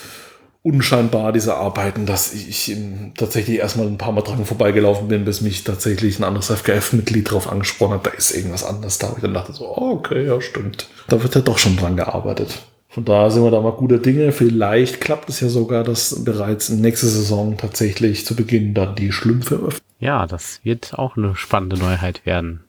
unscheinbar, 0.62 1.32
diese 1.32 1.56
Arbeiten, 1.56 2.06
dass 2.06 2.32
ich 2.32 2.72
tatsächlich 3.16 3.58
erstmal 3.58 3.88
ein 3.88 3.98
paar 3.98 4.12
Mal 4.12 4.22
dran 4.22 4.44
vorbeigelaufen 4.44 5.08
bin, 5.08 5.24
bis 5.24 5.40
mich 5.40 5.64
tatsächlich 5.64 6.20
ein 6.20 6.24
anderes 6.24 6.52
FGF-Mitglied 6.52 7.26
darauf 7.26 7.50
angesprochen 7.50 7.94
hat, 7.94 8.06
da 8.06 8.10
ist 8.10 8.30
irgendwas 8.30 8.62
anderes 8.62 8.98
da. 8.98 9.12
Ich 9.16 9.22
dann 9.22 9.34
dachte 9.34 9.52
so, 9.52 9.76
oh, 9.76 9.94
okay, 9.94 10.24
ja, 10.24 10.40
stimmt. 10.40 10.88
Da 11.08 11.20
wird 11.20 11.34
ja 11.34 11.40
doch 11.40 11.58
schon 11.58 11.76
dran 11.76 11.96
gearbeitet. 11.96 12.60
Von 12.86 13.04
daher 13.04 13.32
sind 13.32 13.42
wir 13.42 13.50
da 13.50 13.60
mal 13.60 13.72
guter 13.72 13.98
Dinge. 13.98 14.30
Vielleicht 14.30 15.00
klappt 15.00 15.28
es 15.30 15.40
ja 15.40 15.48
sogar, 15.48 15.82
dass 15.82 16.24
bereits 16.24 16.68
nächste 16.68 17.06
Saison 17.06 17.56
tatsächlich 17.56 18.24
zu 18.24 18.36
Beginn 18.36 18.72
dann 18.72 18.94
die 18.94 19.10
Schlümpfe 19.10 19.56
öffnen. 19.56 19.89
Ja, 20.00 20.26
das 20.26 20.60
wird 20.64 20.94
auch 20.98 21.16
eine 21.16 21.36
spannende 21.36 21.76
Neuheit 21.76 22.24
werden. 22.26 22.64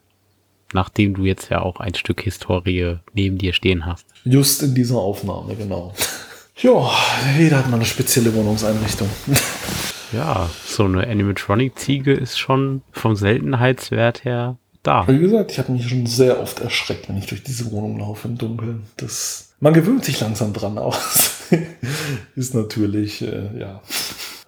Nachdem 0.74 1.16
du 1.16 1.24
jetzt 1.24 1.50
ja 1.50 1.62
auch 1.62 1.80
ein 1.80 1.96
Stück 1.96 2.22
Historie 2.22 2.98
neben 3.14 3.38
dir 3.38 3.54
stehen 3.54 3.86
hast. 3.86 4.06
Just 4.24 4.62
in 4.64 4.76
dieser 4.76 4.98
Aufnahme, 4.98 5.56
genau. 5.56 5.94
Ja, 6.58 6.92
jeder 7.40 7.58
hat 7.58 7.70
mal 7.70 7.78
eine 7.78 7.86
spezielle 7.86 8.34
Wohnungseinrichtung. 8.36 9.10
Ja, 10.14 10.50
so 10.66 10.84
eine 10.84 11.08
Animatronic-Ziege 11.08 12.12
ist 12.12 12.38
schon 12.38 12.82
vom 12.92 13.16
Seltenheitswert 13.16 14.26
her 14.26 14.58
da. 14.84 15.08
Wie 15.08 15.20
gesagt, 15.20 15.52
ich 15.52 15.60
habe 15.60 15.72
mich 15.72 15.88
schon 15.88 16.06
sehr 16.06 16.42
oft 16.42 16.60
erschreckt, 16.60 17.08
wenn 17.08 17.18
ich 17.18 17.28
durch 17.28 17.44
diese 17.44 17.72
Wohnung 17.72 18.00
laufe 18.00 18.28
im 18.28 18.38
Dunkeln. 18.38 18.84
Das, 18.98 19.54
man 19.62 19.74
gewöhnt 19.74 20.04
sich 20.04 20.20
langsam 20.20 20.52
dran 20.52 20.78
aus. 20.78 21.48
ist 22.36 22.54
natürlich, 22.54 23.22
äh, 23.22 23.58
ja. 23.58 23.82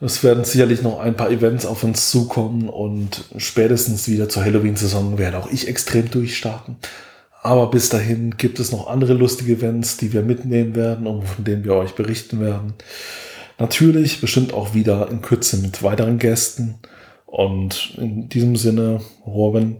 Es 0.04 0.22
werden 0.22 0.44
sicherlich 0.44 0.82
noch 0.82 1.00
ein 1.00 1.16
paar 1.16 1.32
Events 1.32 1.66
auf 1.66 1.86
uns 1.86 2.12
zukommen 2.12 2.68
und 2.68 3.24
spätestens 3.38 4.10
wieder 4.10 4.28
zur 4.28 4.44
Halloween-Saison 4.44 5.18
werde 5.18 5.38
auch 5.38 5.50
ich 5.50 5.70
extrem 5.70 6.12
durchstarten. 6.12 6.76
Aber 7.42 7.72
bis 7.72 7.88
dahin 7.88 8.36
gibt 8.36 8.60
es 8.60 8.74
noch 8.74 8.88
andere 8.88 9.14
lustige 9.14 9.54
Events, 9.54 9.96
die 9.96 10.12
wir 10.12 10.22
mitnehmen 10.22 10.76
werden 10.76 11.08
und 11.08 11.24
von 11.24 11.46
denen 11.46 11.64
wir 11.64 11.76
euch 11.76 11.94
berichten 11.96 12.42
werden. 12.42 12.74
Natürlich 13.60 14.20
bestimmt 14.20 14.54
auch 14.54 14.74
wieder 14.74 15.10
in 15.10 15.22
Kürze 15.22 15.56
mit 15.56 15.84
weiteren 15.84 16.20
Gästen. 16.20 16.76
Und 17.26 17.94
in 17.98 18.28
diesem 18.28 18.58
Sinne, 18.58 19.00
Robin, 19.26 19.78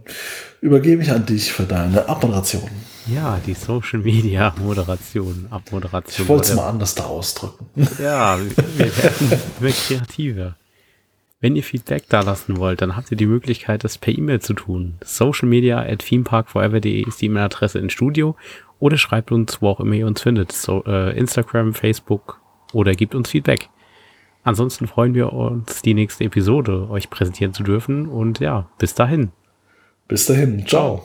übergebe 0.62 1.02
ich 1.02 1.10
an 1.10 1.26
dich 1.26 1.52
für 1.52 1.64
deine 1.64 2.08
Abmoderation. 2.08 2.70
Ja, 3.06 3.38
die 3.44 3.54
Social 3.54 4.00
Media 4.00 4.54
Moderation, 4.58 5.46
Abmoderation. 5.50 6.24
Ich 6.24 6.28
wollte 6.28 6.50
es 6.50 6.54
mal 6.54 6.68
anders 6.68 6.94
da 6.94 7.04
ausdrücken. 7.04 7.66
Ja, 8.02 8.38
wir 8.38 8.96
werden 8.96 9.40
immer 9.60 9.70
kreativer. 9.70 10.56
Wenn 11.40 11.56
ihr 11.56 11.62
Feedback 11.62 12.04
da 12.08 12.22
lassen 12.22 12.56
wollt, 12.56 12.80
dann 12.80 12.96
habt 12.96 13.10
ihr 13.10 13.18
die 13.18 13.26
Möglichkeit, 13.26 13.84
das 13.84 13.98
per 13.98 14.16
E-Mail 14.16 14.40
zu 14.40 14.54
tun. 14.54 14.94
Social 15.04 15.46
Media 15.46 15.80
at 15.82 15.98
themeparkforever.de 15.98 17.06
ist 17.06 17.20
die 17.20 17.26
E-Mail-Adresse 17.26 17.78
ins 17.78 17.92
Studio 17.92 18.36
oder 18.78 18.96
schreibt 18.96 19.30
uns, 19.30 19.60
wo 19.60 19.68
auch 19.68 19.80
immer 19.80 19.94
ihr 19.94 20.06
uns 20.06 20.22
findet. 20.22 20.52
So, 20.52 20.82
äh, 20.86 21.14
Instagram, 21.18 21.74
Facebook 21.74 22.40
oder 22.72 22.94
gebt 22.94 23.14
uns 23.14 23.28
Feedback. 23.28 23.68
Ansonsten 24.42 24.86
freuen 24.86 25.14
wir 25.14 25.34
uns, 25.34 25.82
die 25.82 25.92
nächste 25.92 26.24
Episode 26.24 26.88
euch 26.88 27.10
präsentieren 27.10 27.52
zu 27.52 27.62
dürfen. 27.62 28.08
Und 28.08 28.40
ja, 28.40 28.70
bis 28.78 28.94
dahin. 28.94 29.30
Bis 30.08 30.24
dahin. 30.26 30.66
Ciao. 30.66 31.04